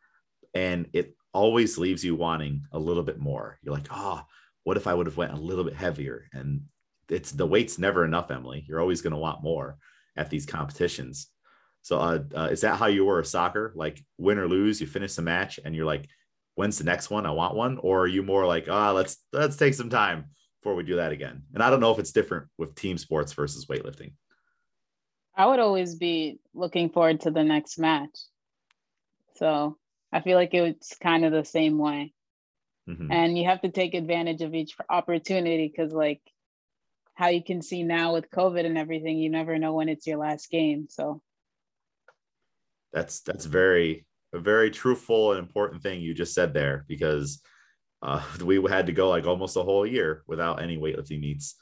[0.53, 3.57] and it always leaves you wanting a little bit more.
[3.61, 4.21] You're like, oh,
[4.63, 6.25] what if I would have went a little bit heavier?
[6.33, 6.63] And
[7.09, 8.67] it's the weight's never enough, Emely.
[8.67, 9.77] You're always going to want more
[10.17, 11.27] at these competitions.
[11.83, 13.71] So, uh, uh, is that how you were a soccer?
[13.75, 16.07] Like, win or lose, you finish the match and you're like,
[16.55, 17.25] when's the next one?
[17.25, 17.77] I want one.
[17.77, 20.25] Or are you more like, ah, oh, let's let's take some time
[20.61, 21.43] before we do that again.
[21.53, 24.13] And I don't know if it's different with team sports versus weightlifting.
[25.35, 28.17] I would always be looking forward to the next match.
[29.37, 29.77] So
[30.11, 32.13] I feel like it's kind of the same way.
[32.87, 33.11] Mm-hmm.
[33.11, 36.21] And you have to take advantage of each opportunity because, like,
[37.13, 40.17] how you can see now with COVID and everything, you never know when it's your
[40.17, 40.87] last game.
[40.89, 41.21] So
[42.91, 47.41] that's that's very a very truthful and important thing you just said there because
[48.01, 51.55] uh, we had to go like almost a whole year without any weightlifting meets,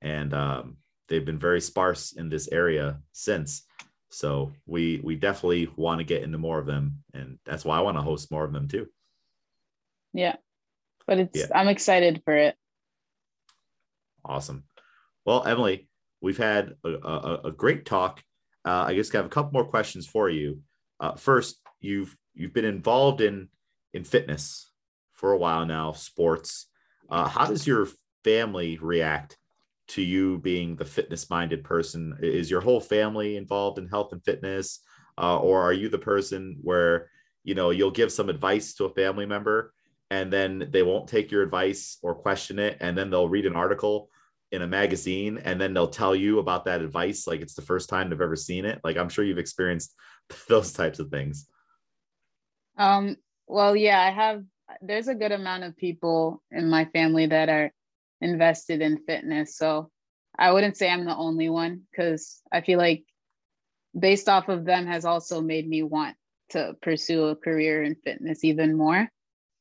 [0.00, 0.76] and um,
[1.08, 3.64] they've been very sparse in this area since.
[4.10, 7.82] So we we definitely want to get into more of them, and that's why I
[7.82, 8.86] want to host more of them too.
[10.12, 10.36] Yeah,
[11.06, 11.46] but it's yeah.
[11.54, 12.56] I'm excited for it.
[14.24, 14.64] Awesome.
[15.24, 15.86] Well, Emely,
[16.20, 18.22] we've had a, a, a great talk.
[18.64, 20.60] Uh, I guess I have a couple more questions for you.
[20.98, 23.48] Uh, first, you've you've been involved in
[23.92, 24.70] in fitness
[25.12, 26.66] for a while now, sports.
[27.08, 27.88] Uh, how does your
[28.24, 29.36] family react
[29.88, 32.16] to you being the fitness minded person?
[32.22, 34.80] Is your whole family involved in health and fitness?
[35.18, 37.10] Uh, or are you the person where,
[37.44, 39.74] you know, you'll give some advice to a family member
[40.10, 42.78] and then they won't take your advice or question it.
[42.80, 44.08] And then they'll read an article
[44.52, 47.88] in a magazine and then they'll tell you about that advice like it's the first
[47.88, 48.80] time they've ever seen it.
[48.82, 49.94] Like I'm sure you've experienced
[50.48, 51.48] those types of things.
[52.80, 53.16] Um,
[53.46, 54.42] well, yeah, I have
[54.80, 57.70] there's a good amount of people in my family that are
[58.22, 59.56] invested in fitness.
[59.56, 59.90] So
[60.38, 63.04] I wouldn't say I'm the only one because I feel like
[63.98, 66.16] based off of them has also made me want
[66.50, 69.08] to pursue a career in fitness even more.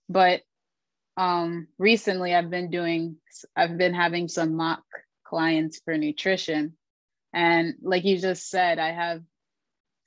[0.07, 0.41] But
[1.17, 3.17] um, recently I've been doing,
[3.53, 4.83] I've been having some mock
[5.25, 6.77] clients for nutrition.
[7.33, 9.23] And like you just said, I have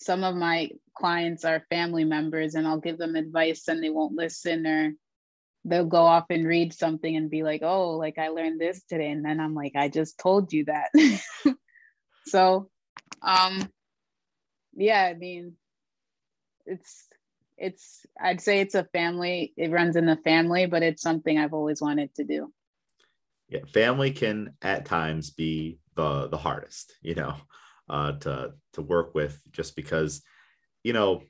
[0.03, 4.15] some of my clients are family members and I'll give them advice and they won't
[4.15, 4.93] listen or
[5.65, 9.11] they'll go off and read something and be like, oh, like I learned this today.
[9.11, 10.89] And then I'm like, I just told you that.
[12.27, 12.69] so
[13.23, 13.69] um
[14.75, 15.55] yeah, I mean
[16.67, 17.07] it's
[17.57, 21.55] it's I'd say it's a family, it runs in the family, but it's something I've
[21.55, 22.53] always wanted to do.
[23.49, 27.37] Yeah, family can at times be the the hardest, you know,
[27.89, 30.23] uh to to work with just because
[30.83, 31.23] you know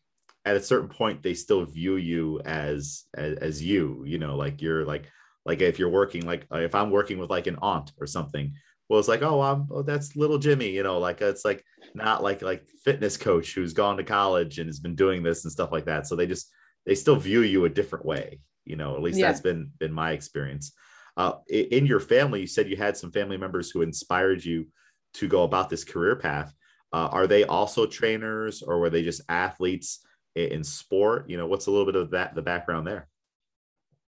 [0.45, 4.61] at a certain point they still view you as, as as you you know like
[4.61, 5.09] you're like
[5.45, 8.53] like if you're working like if i'm working with like an aunt or something
[8.89, 12.23] well it's like oh i'm oh that's little jimmy you know like it's like not
[12.23, 15.73] like like fitness coach who's gone to college and has been doing this and stuff
[15.73, 16.51] like that so they just
[16.87, 19.27] they still view you a different way you know at least yeah.
[19.27, 20.73] that's been been my experience
[21.17, 24.67] uh, in your family you said you had some family members who inspired you
[25.15, 26.55] to go about this career path
[26.93, 30.05] uh, are they also trainers or were they just athletes
[30.35, 31.29] in, sport?
[31.29, 33.09] You know what's a little bit of that the background there?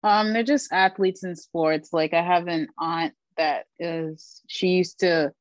[0.02, 1.92] Um they're just athletes in sports.
[1.92, 5.32] Like i have an aunt that is she used to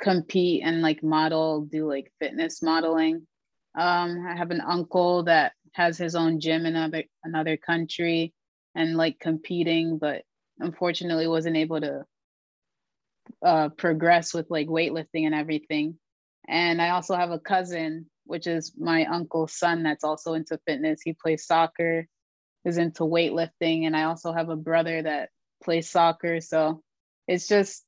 [0.00, 3.26] compete and like model do like fitness modeling.
[3.78, 8.32] Um i have an uncle that has his own gym in another another country
[8.74, 10.22] and like competing but
[10.58, 12.04] unfortunately wasn't able to
[13.44, 15.98] uh, progress with like weightlifting and everything.
[16.48, 21.00] And I also have a cousin, which is my uncle's son, that's also into fitness.
[21.02, 22.06] He plays soccer,
[22.64, 25.30] is into weightlifting, and I also have a brother that
[25.62, 26.40] plays soccer.
[26.40, 26.82] So
[27.26, 27.84] it's just,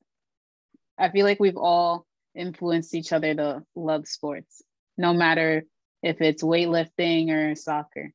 [0.97, 4.61] I feel like we've all influenced each other to love sports,
[4.97, 5.63] no matter
[6.03, 8.13] if it's weightlifting or soccer.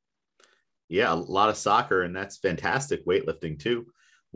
[0.89, 3.05] Yeah, a lot of soccer, and that's fantastic.
[3.05, 3.87] Weightlifting too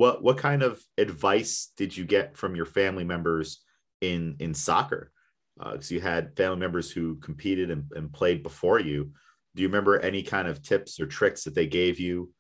[0.01, 3.61] what what kind of advice did you get from your family members
[4.01, 5.13] in in soccer?
[5.59, 9.11] Because uh, you had family members who competed and, and, played before you.
[9.55, 12.33] Do you remember any kind of tips or tricks that they gave you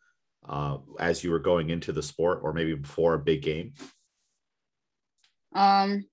[0.48, 3.74] uh, as you were going into the sport or maybe before a big game?
[5.54, 6.06] Um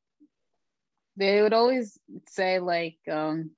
[1.15, 3.51] they would always say like um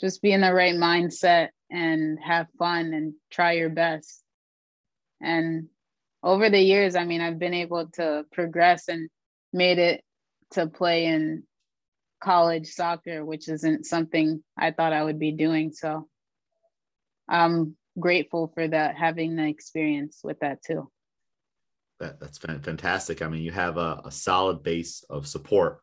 [0.00, 4.22] just be in the right mindset and have fun and try your best.
[5.20, 5.68] And
[6.22, 9.08] over the years, I mean, I've been able to progress and
[9.52, 10.02] made it
[10.52, 11.44] to play in
[12.20, 15.72] college soccer, which isn't something I thought I would be doing.
[15.72, 16.08] So
[17.28, 20.90] I'm grateful for that, having the experience with that too.
[22.00, 23.22] That, that's fantastic.
[23.22, 25.80] I mean, you have a, a solid base of support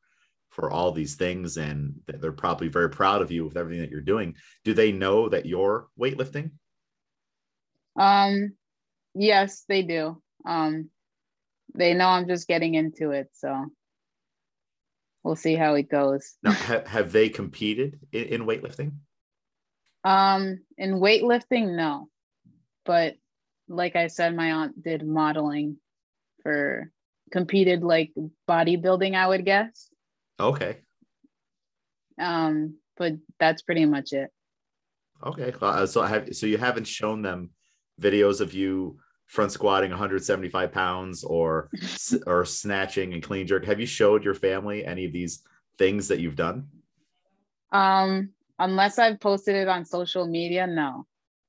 [0.49, 3.99] for all these things, and they're probably very proud of you with everything that you're
[3.99, 4.35] doing.
[4.63, 6.51] Do they know that you're weightlifting?
[7.97, 8.53] Um,
[9.13, 10.21] yes, they do.
[10.45, 10.89] Um,
[11.73, 13.65] they know I'm just getting into it, so
[15.23, 16.35] we'll see how it goes.
[16.43, 18.93] Now, have, have they competed in, in weightlifting?
[20.03, 22.09] Um, in weightlifting, no,
[22.85, 23.15] but
[23.67, 25.77] like I said, my aunt did modeling
[26.43, 26.91] for
[27.31, 28.13] competed like
[28.47, 29.89] bodybuilding, I would guess.
[30.39, 30.77] Okay.
[32.19, 34.29] Um, but that's pretty much it.
[35.25, 35.53] Okay.
[35.59, 37.49] Uh, so have so you haven't shown them
[37.99, 41.69] videos of you front squatting 175 pounds or
[42.27, 45.43] or snatching and clean jerk have you showed your family any of these
[45.77, 46.67] things that you've done
[47.71, 48.29] um
[48.59, 51.05] unless i've posted it on social media no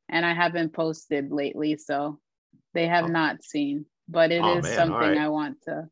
[0.09, 2.19] and i haven't posted lately so
[2.75, 3.09] they have oh.
[3.09, 4.75] not seen but it oh, is man.
[4.75, 5.19] something right.
[5.19, 5.89] i want to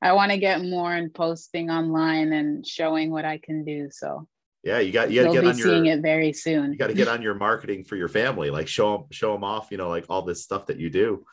[0.00, 4.26] i want to get more in posting online and showing what i can do so
[4.62, 6.72] yeah, you got you got to get on your seeing it very soon.
[6.72, 9.42] You got to get on your marketing for your family, like show them show them
[9.42, 9.68] off.
[9.70, 11.24] You know, like all this stuff that you do.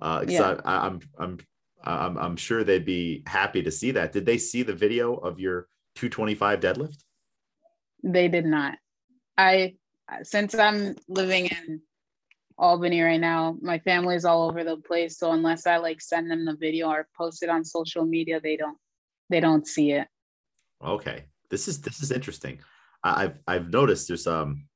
[0.00, 0.56] Uh, yeah.
[0.64, 1.38] I, I'm I'm
[1.84, 4.12] I'm I'm sure they'd be happy to see that.
[4.12, 7.04] Did they see the video of your 225 deadlift?
[8.02, 8.78] They did not.
[9.38, 9.76] I
[10.24, 11.80] since I'm living in
[12.58, 15.18] Albany right now, my family's all over the place.
[15.18, 18.56] So unless I like send them the video or post it on social media, they
[18.56, 18.78] don't
[19.30, 20.08] they don't see it.
[20.84, 21.24] Okay.
[21.48, 22.58] This is this is interesting.
[23.04, 24.66] I've I've noticed there's um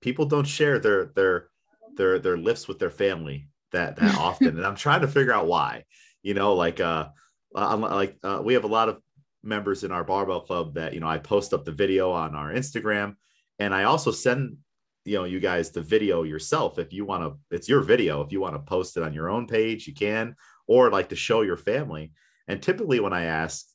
[0.00, 1.48] people don't share their their
[1.96, 5.46] their their lifts with their family that that often, and I'm trying to figure out
[5.46, 5.84] why.
[6.22, 7.08] You know, like uh,
[7.54, 9.00] uh like uh, we have a lot of
[9.42, 12.52] members in our barbell club that you know I post up the video on our
[12.52, 13.16] Instagram,
[13.58, 14.56] and I also send
[15.04, 17.54] you know you guys the video yourself if you want to.
[17.54, 18.20] It's your video.
[18.22, 20.34] If you want to post it on your own page, you can,
[20.66, 22.12] or like to show your family.
[22.48, 23.66] And typically, when I ask,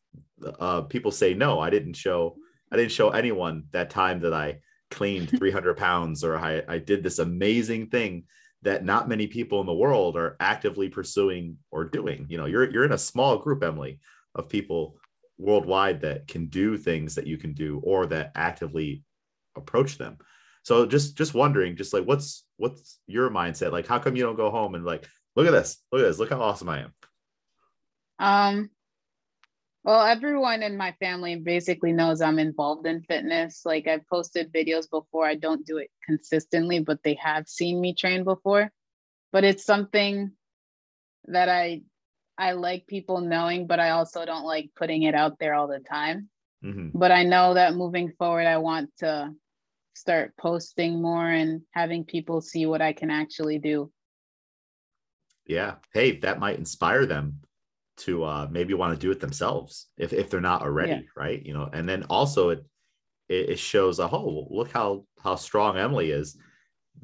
[0.60, 2.38] uh, people say no, I didn't show
[2.74, 4.60] I didn't show anyone that time that I
[4.90, 8.24] cleaned 300 pounds or I, I did this amazing thing
[8.64, 12.26] that not many people in the world are actively pursuing or doing.
[12.30, 14.00] You know, you're you're in a small group, Emely,
[14.36, 14.98] of people
[15.38, 19.04] worldwide that can do things that you can do or that actively
[19.56, 20.18] approach them.
[20.64, 23.72] So just just wondering, just like what's what's your mindset?
[23.72, 25.06] Like, how come you don't go home and like,
[25.36, 26.94] look at this, look at this, look how awesome I am?
[28.18, 28.70] Um,
[29.84, 33.64] well, everyone in my family basically knows I'm involved in fitness.
[33.66, 35.26] Like I've posted videos before.
[35.26, 38.72] I don't do it consistently, but they have seen me train before.
[39.34, 40.32] But it's something
[41.26, 41.82] that I
[42.38, 45.80] I like people knowing, but I also don't like putting it out there all the
[45.80, 46.30] time.
[46.64, 46.98] Mm-hmm.
[46.98, 49.32] But I know that moving forward, I want to
[49.96, 53.92] start posting more and having people see what I can actually do.
[55.46, 57.42] yeah, hey, that might inspire them
[57.96, 61.00] to uh, maybe want to do it themselves if, if they're not already, yeah.
[61.16, 61.46] right?
[61.46, 62.66] You know, and then also it
[63.30, 66.38] it, shows a oh look how how strong Emely is.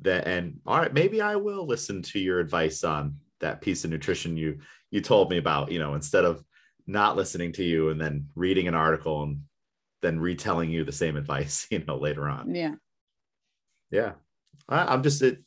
[0.01, 3.91] That and all right, maybe I will listen to your advice on that piece of
[3.91, 4.59] nutrition you
[4.91, 5.71] you told me about.
[5.71, 6.43] You know, instead of
[6.87, 9.41] not listening to you and then reading an article and
[10.01, 12.53] then retelling you the same advice, you know, later on.
[12.53, 12.75] Yeah.
[13.91, 14.13] Yeah.
[14.67, 15.39] I, am just it,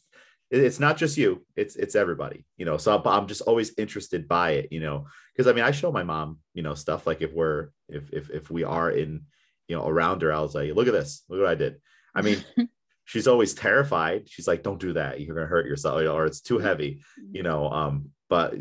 [0.52, 4.50] it's not just you it's it's everybody you know so i'm just always interested by
[4.52, 7.32] it you know because i mean i show my mom you know stuff like if
[7.32, 9.22] we're if if if we are in
[9.68, 11.80] you know around her i was like look at this look what i did.
[12.14, 12.44] I mean
[13.04, 14.28] she's always terrified.
[14.28, 17.70] She's like don't do that you're gonna hurt yourself or it's too heavy you know
[17.70, 18.54] um but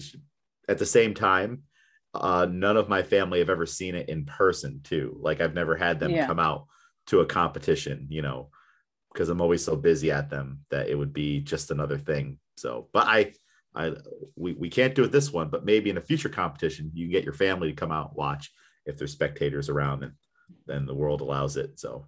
[0.70, 1.64] at the same time
[2.14, 5.76] uh none of my family have ever seen it in person too like i've never
[5.76, 6.28] had them yeah.
[6.28, 6.68] come out
[7.08, 8.50] to a competition you know
[9.14, 12.40] because I'm always so busy at them that it would be just another thing.
[12.56, 13.34] So, but I,
[13.76, 13.94] I,
[14.36, 17.12] we, we can't do it this one, but maybe in a future competition, you can
[17.12, 18.52] get your family to come out and watch
[18.86, 20.14] if there's spectators around and
[20.66, 21.80] then the world allows it.
[21.80, 22.08] So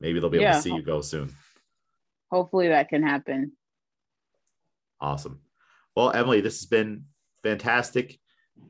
[0.00, 0.56] maybe they'll be able yeah.
[0.56, 1.34] to see you go soon.
[2.30, 3.52] Hopefully that can happen.
[5.00, 5.40] Awesome.
[5.94, 7.04] Well, Emely, this has been
[7.42, 8.18] fantastic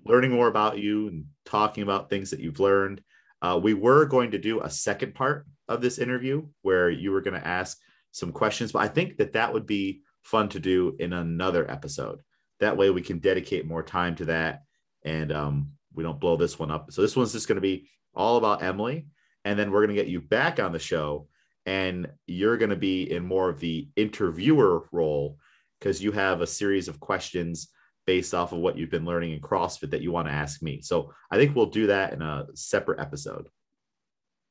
[0.05, 3.03] learning more about you and talking about things that you've learned.
[3.43, 7.21] Uh, we were going to do a second part of this interview where you were
[7.21, 7.79] going to ask
[8.13, 12.21] some questions, but I think that that would be fun to do in another episode.
[12.61, 14.63] That way we can dedicate more time to that
[15.05, 16.93] and um, we don't blow this one up.
[16.93, 19.07] So this one's just going to be all about Emely.
[19.45, 21.29] And then we're going to get you back on the show
[21.67, 25.39] and you're going to be in more of the interviewer role
[25.79, 27.69] because you have a series of questions
[28.07, 30.81] based off of what you've been learning in CrossFit that you want to ask me.
[30.83, 33.49] So I think we'll do that in a separate episode.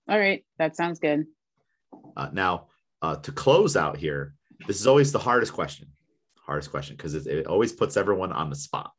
[0.10, 1.26] All right, that sounds good.
[2.18, 2.68] Uh, now,
[3.02, 4.36] uh, to close out here,
[4.68, 5.88] this is always the hardest question.
[6.46, 8.92] Hardest question because it, it, always puts everyone on the spot.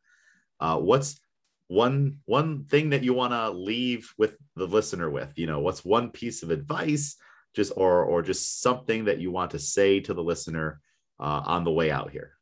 [0.60, 1.20] Uh, what's
[1.68, 5.32] one one thing that you want to leave with the listener with?
[5.36, 7.16] You know, what's one piece of advice,
[7.54, 10.80] just or or just something that you want to say to the listener
[11.20, 12.32] uh, on the way out here?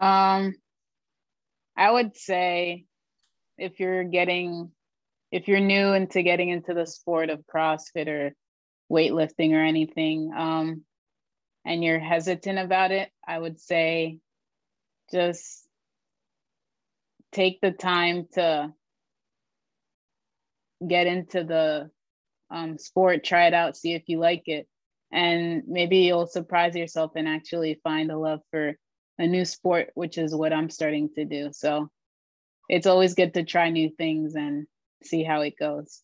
[0.00, 0.54] Um,
[1.76, 2.86] I would say
[3.58, 4.70] if you're getting
[5.30, 8.34] if you're new into getting into the sport of CrossFit or
[8.90, 10.82] weightlifting or anything, um,
[11.64, 14.18] and you're hesitant about it, I would say
[15.12, 15.66] just
[17.32, 18.72] take the time to
[20.86, 21.90] get into the
[22.50, 24.66] um, sport, try it out, see if you like it.
[25.12, 28.76] And maybe you'll surprise yourself and actually find a love for
[29.18, 31.50] a new sport, which is what I'm starting to do.
[31.52, 31.88] So
[32.68, 34.66] it's always good to try new things and
[35.02, 36.02] see how it goes.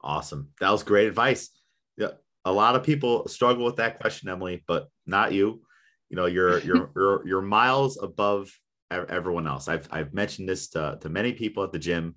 [0.00, 0.50] Awesome.
[0.60, 1.50] That was great advice.
[1.96, 2.12] Yeah,
[2.44, 5.62] a lot of people struggle with that question, Emely, but not you.
[6.08, 8.50] You know, you're you're you're, you're miles above
[8.90, 9.68] everyone else.
[9.68, 12.14] I've I've mentioned this to, to many people at the gym,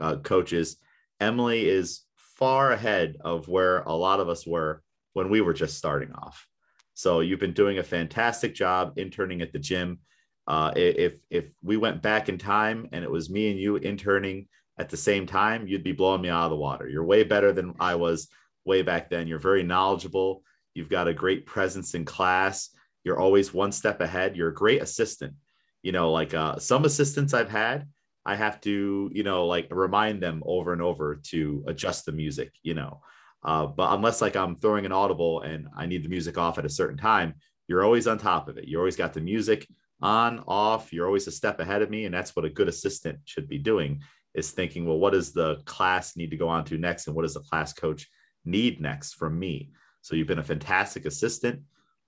[0.00, 0.76] uh, coaches.
[1.20, 4.82] Emely is far ahead of where a lot of us were
[5.12, 6.46] when we were just starting off.
[6.94, 10.00] So you've been doing a fantastic job interning at the gym.
[10.46, 14.46] Uh, if if we went back in time and it was me and you interning
[14.78, 16.88] at the same time, you'd be blowing me out of the water.
[16.88, 18.28] You're way better than I was
[18.64, 19.26] way back then.
[19.26, 20.42] You're very knowledgeable.
[20.74, 22.70] You've got a great presence in class.
[23.04, 24.36] You're always one step ahead.
[24.36, 25.34] You're a great assistant.
[25.82, 27.86] You know, like uh, some assistants I've had,
[28.26, 32.52] I have to, you know, like remind them over and over to adjust the music,
[32.62, 33.02] you know.
[33.44, 36.64] Uh, but unless like I'm throwing an audible and I need the music off at
[36.64, 37.34] a certain time,
[37.68, 38.66] you're always on top of it.
[38.66, 39.68] You always got the music
[40.00, 40.92] on, off.
[40.92, 42.06] You're always a step ahead of me.
[42.06, 44.00] And that's what a good assistant should be doing
[44.34, 47.06] is thinking, well, what does the class need to go on to next?
[47.06, 48.08] And what does the class coach
[48.44, 49.70] need next from me?
[50.02, 51.60] So you've been a fantastic assistant.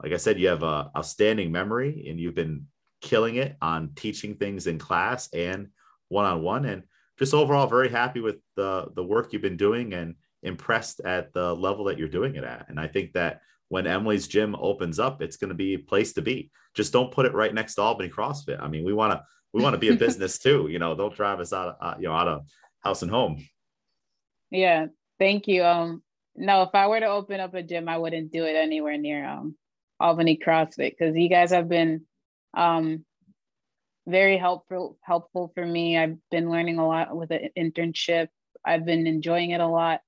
[0.03, 2.67] Like I said, you have a outstanding memory and you've been
[3.01, 5.69] killing it on teaching things in class and
[6.09, 6.83] one-on-one and
[7.19, 11.55] just overall very happy with the the work you've been doing and impressed at the
[11.55, 12.67] level that you're doing it at.
[12.69, 16.13] And I think that when Emely's gym opens up, it's going to be a place
[16.13, 16.51] to be.
[16.75, 18.63] Just don't put it right next to Albany CrossFit.
[18.63, 19.25] I mean, we want to
[19.57, 20.69] we want to be a business too.
[20.71, 22.47] You know, don't drive us out, of, uh, you know, out of
[22.81, 23.43] house and home.
[24.51, 24.87] Yeah,
[25.19, 25.65] thank you.
[25.65, 26.03] Um,
[26.37, 29.27] no, if I were to open up a gym, I wouldn't do it anywhere near
[29.27, 29.57] um
[29.99, 32.03] Albany CrossFit because you guys have been
[32.55, 33.05] um
[34.07, 35.97] very helpful helpful for me.
[35.97, 38.29] I've been learning a lot with the internship.
[38.63, 40.01] I've been enjoying it a lot.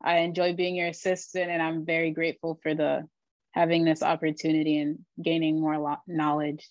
[0.00, 3.08] I enjoy being your assistant, and I'm very grateful for the
[3.50, 6.68] having this opportunity and gaining more lo- knowledge.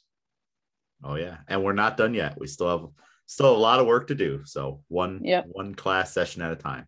[1.04, 2.40] Oh yeah, and we're not done yet.
[2.40, 2.88] We still have
[3.26, 4.42] still a lot of work to do.
[4.46, 5.46] So one yep.
[5.52, 6.88] one class session at a time.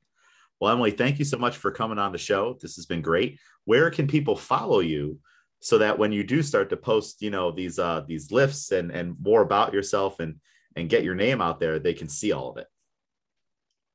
[0.60, 2.58] Well, Emely, thank you so much for coming on the show.
[2.60, 3.40] This has been great.
[3.66, 5.20] Where can people follow you
[5.60, 8.92] so that when you do start to post, you know, these uh these lifts and
[8.92, 10.36] and more about yourself and
[10.76, 12.68] and get your name out there, they can see all of it.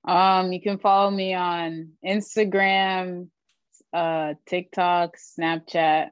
[0.04, 3.28] Um, you can follow me on Instagram,
[3.92, 6.08] uh, TikTok, Snapchat.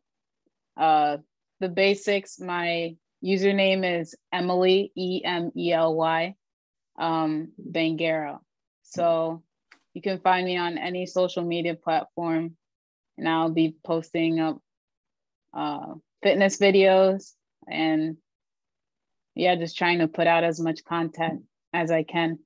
[0.76, 1.16] Uh,
[1.58, 2.38] the basics.
[2.38, 2.94] My
[3.24, 6.34] username is Emely E M E L Y
[6.98, 8.38] um, Banguero.
[8.82, 9.42] So
[9.94, 12.56] you can find me on any social media platform,
[13.18, 14.60] and I'll be posting up
[15.54, 17.32] uh, fitness videos
[17.68, 18.16] and
[19.34, 21.42] yeah, just trying to put out as much content
[21.72, 22.38] as I can.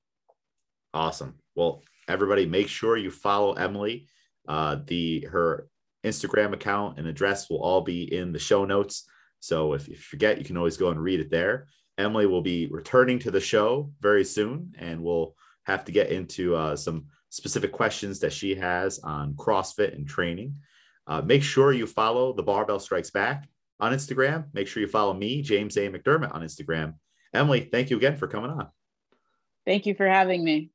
[0.93, 1.35] Awesome.
[1.55, 4.07] Well, everybody, make sure you follow Emely.
[4.47, 5.67] Uh, the her
[6.05, 9.09] Instagram account and address will all be in the show notes.
[9.45, 11.67] So if you forget, you can always go and read it there.
[11.99, 15.35] Emely will be returning to the show very soon, and we'll
[15.65, 20.55] have to get into uh, some specific questions that she has on CrossFit and training.
[21.05, 23.47] Uh, make sure you follow the Barbell Strikes Back
[23.79, 24.45] on Instagram.
[24.53, 25.89] Make sure you follow me, James A.
[25.89, 26.95] McDermott, on Instagram.
[27.35, 28.69] Emely, thank you again for coming on.
[29.63, 30.71] Thank you for having me.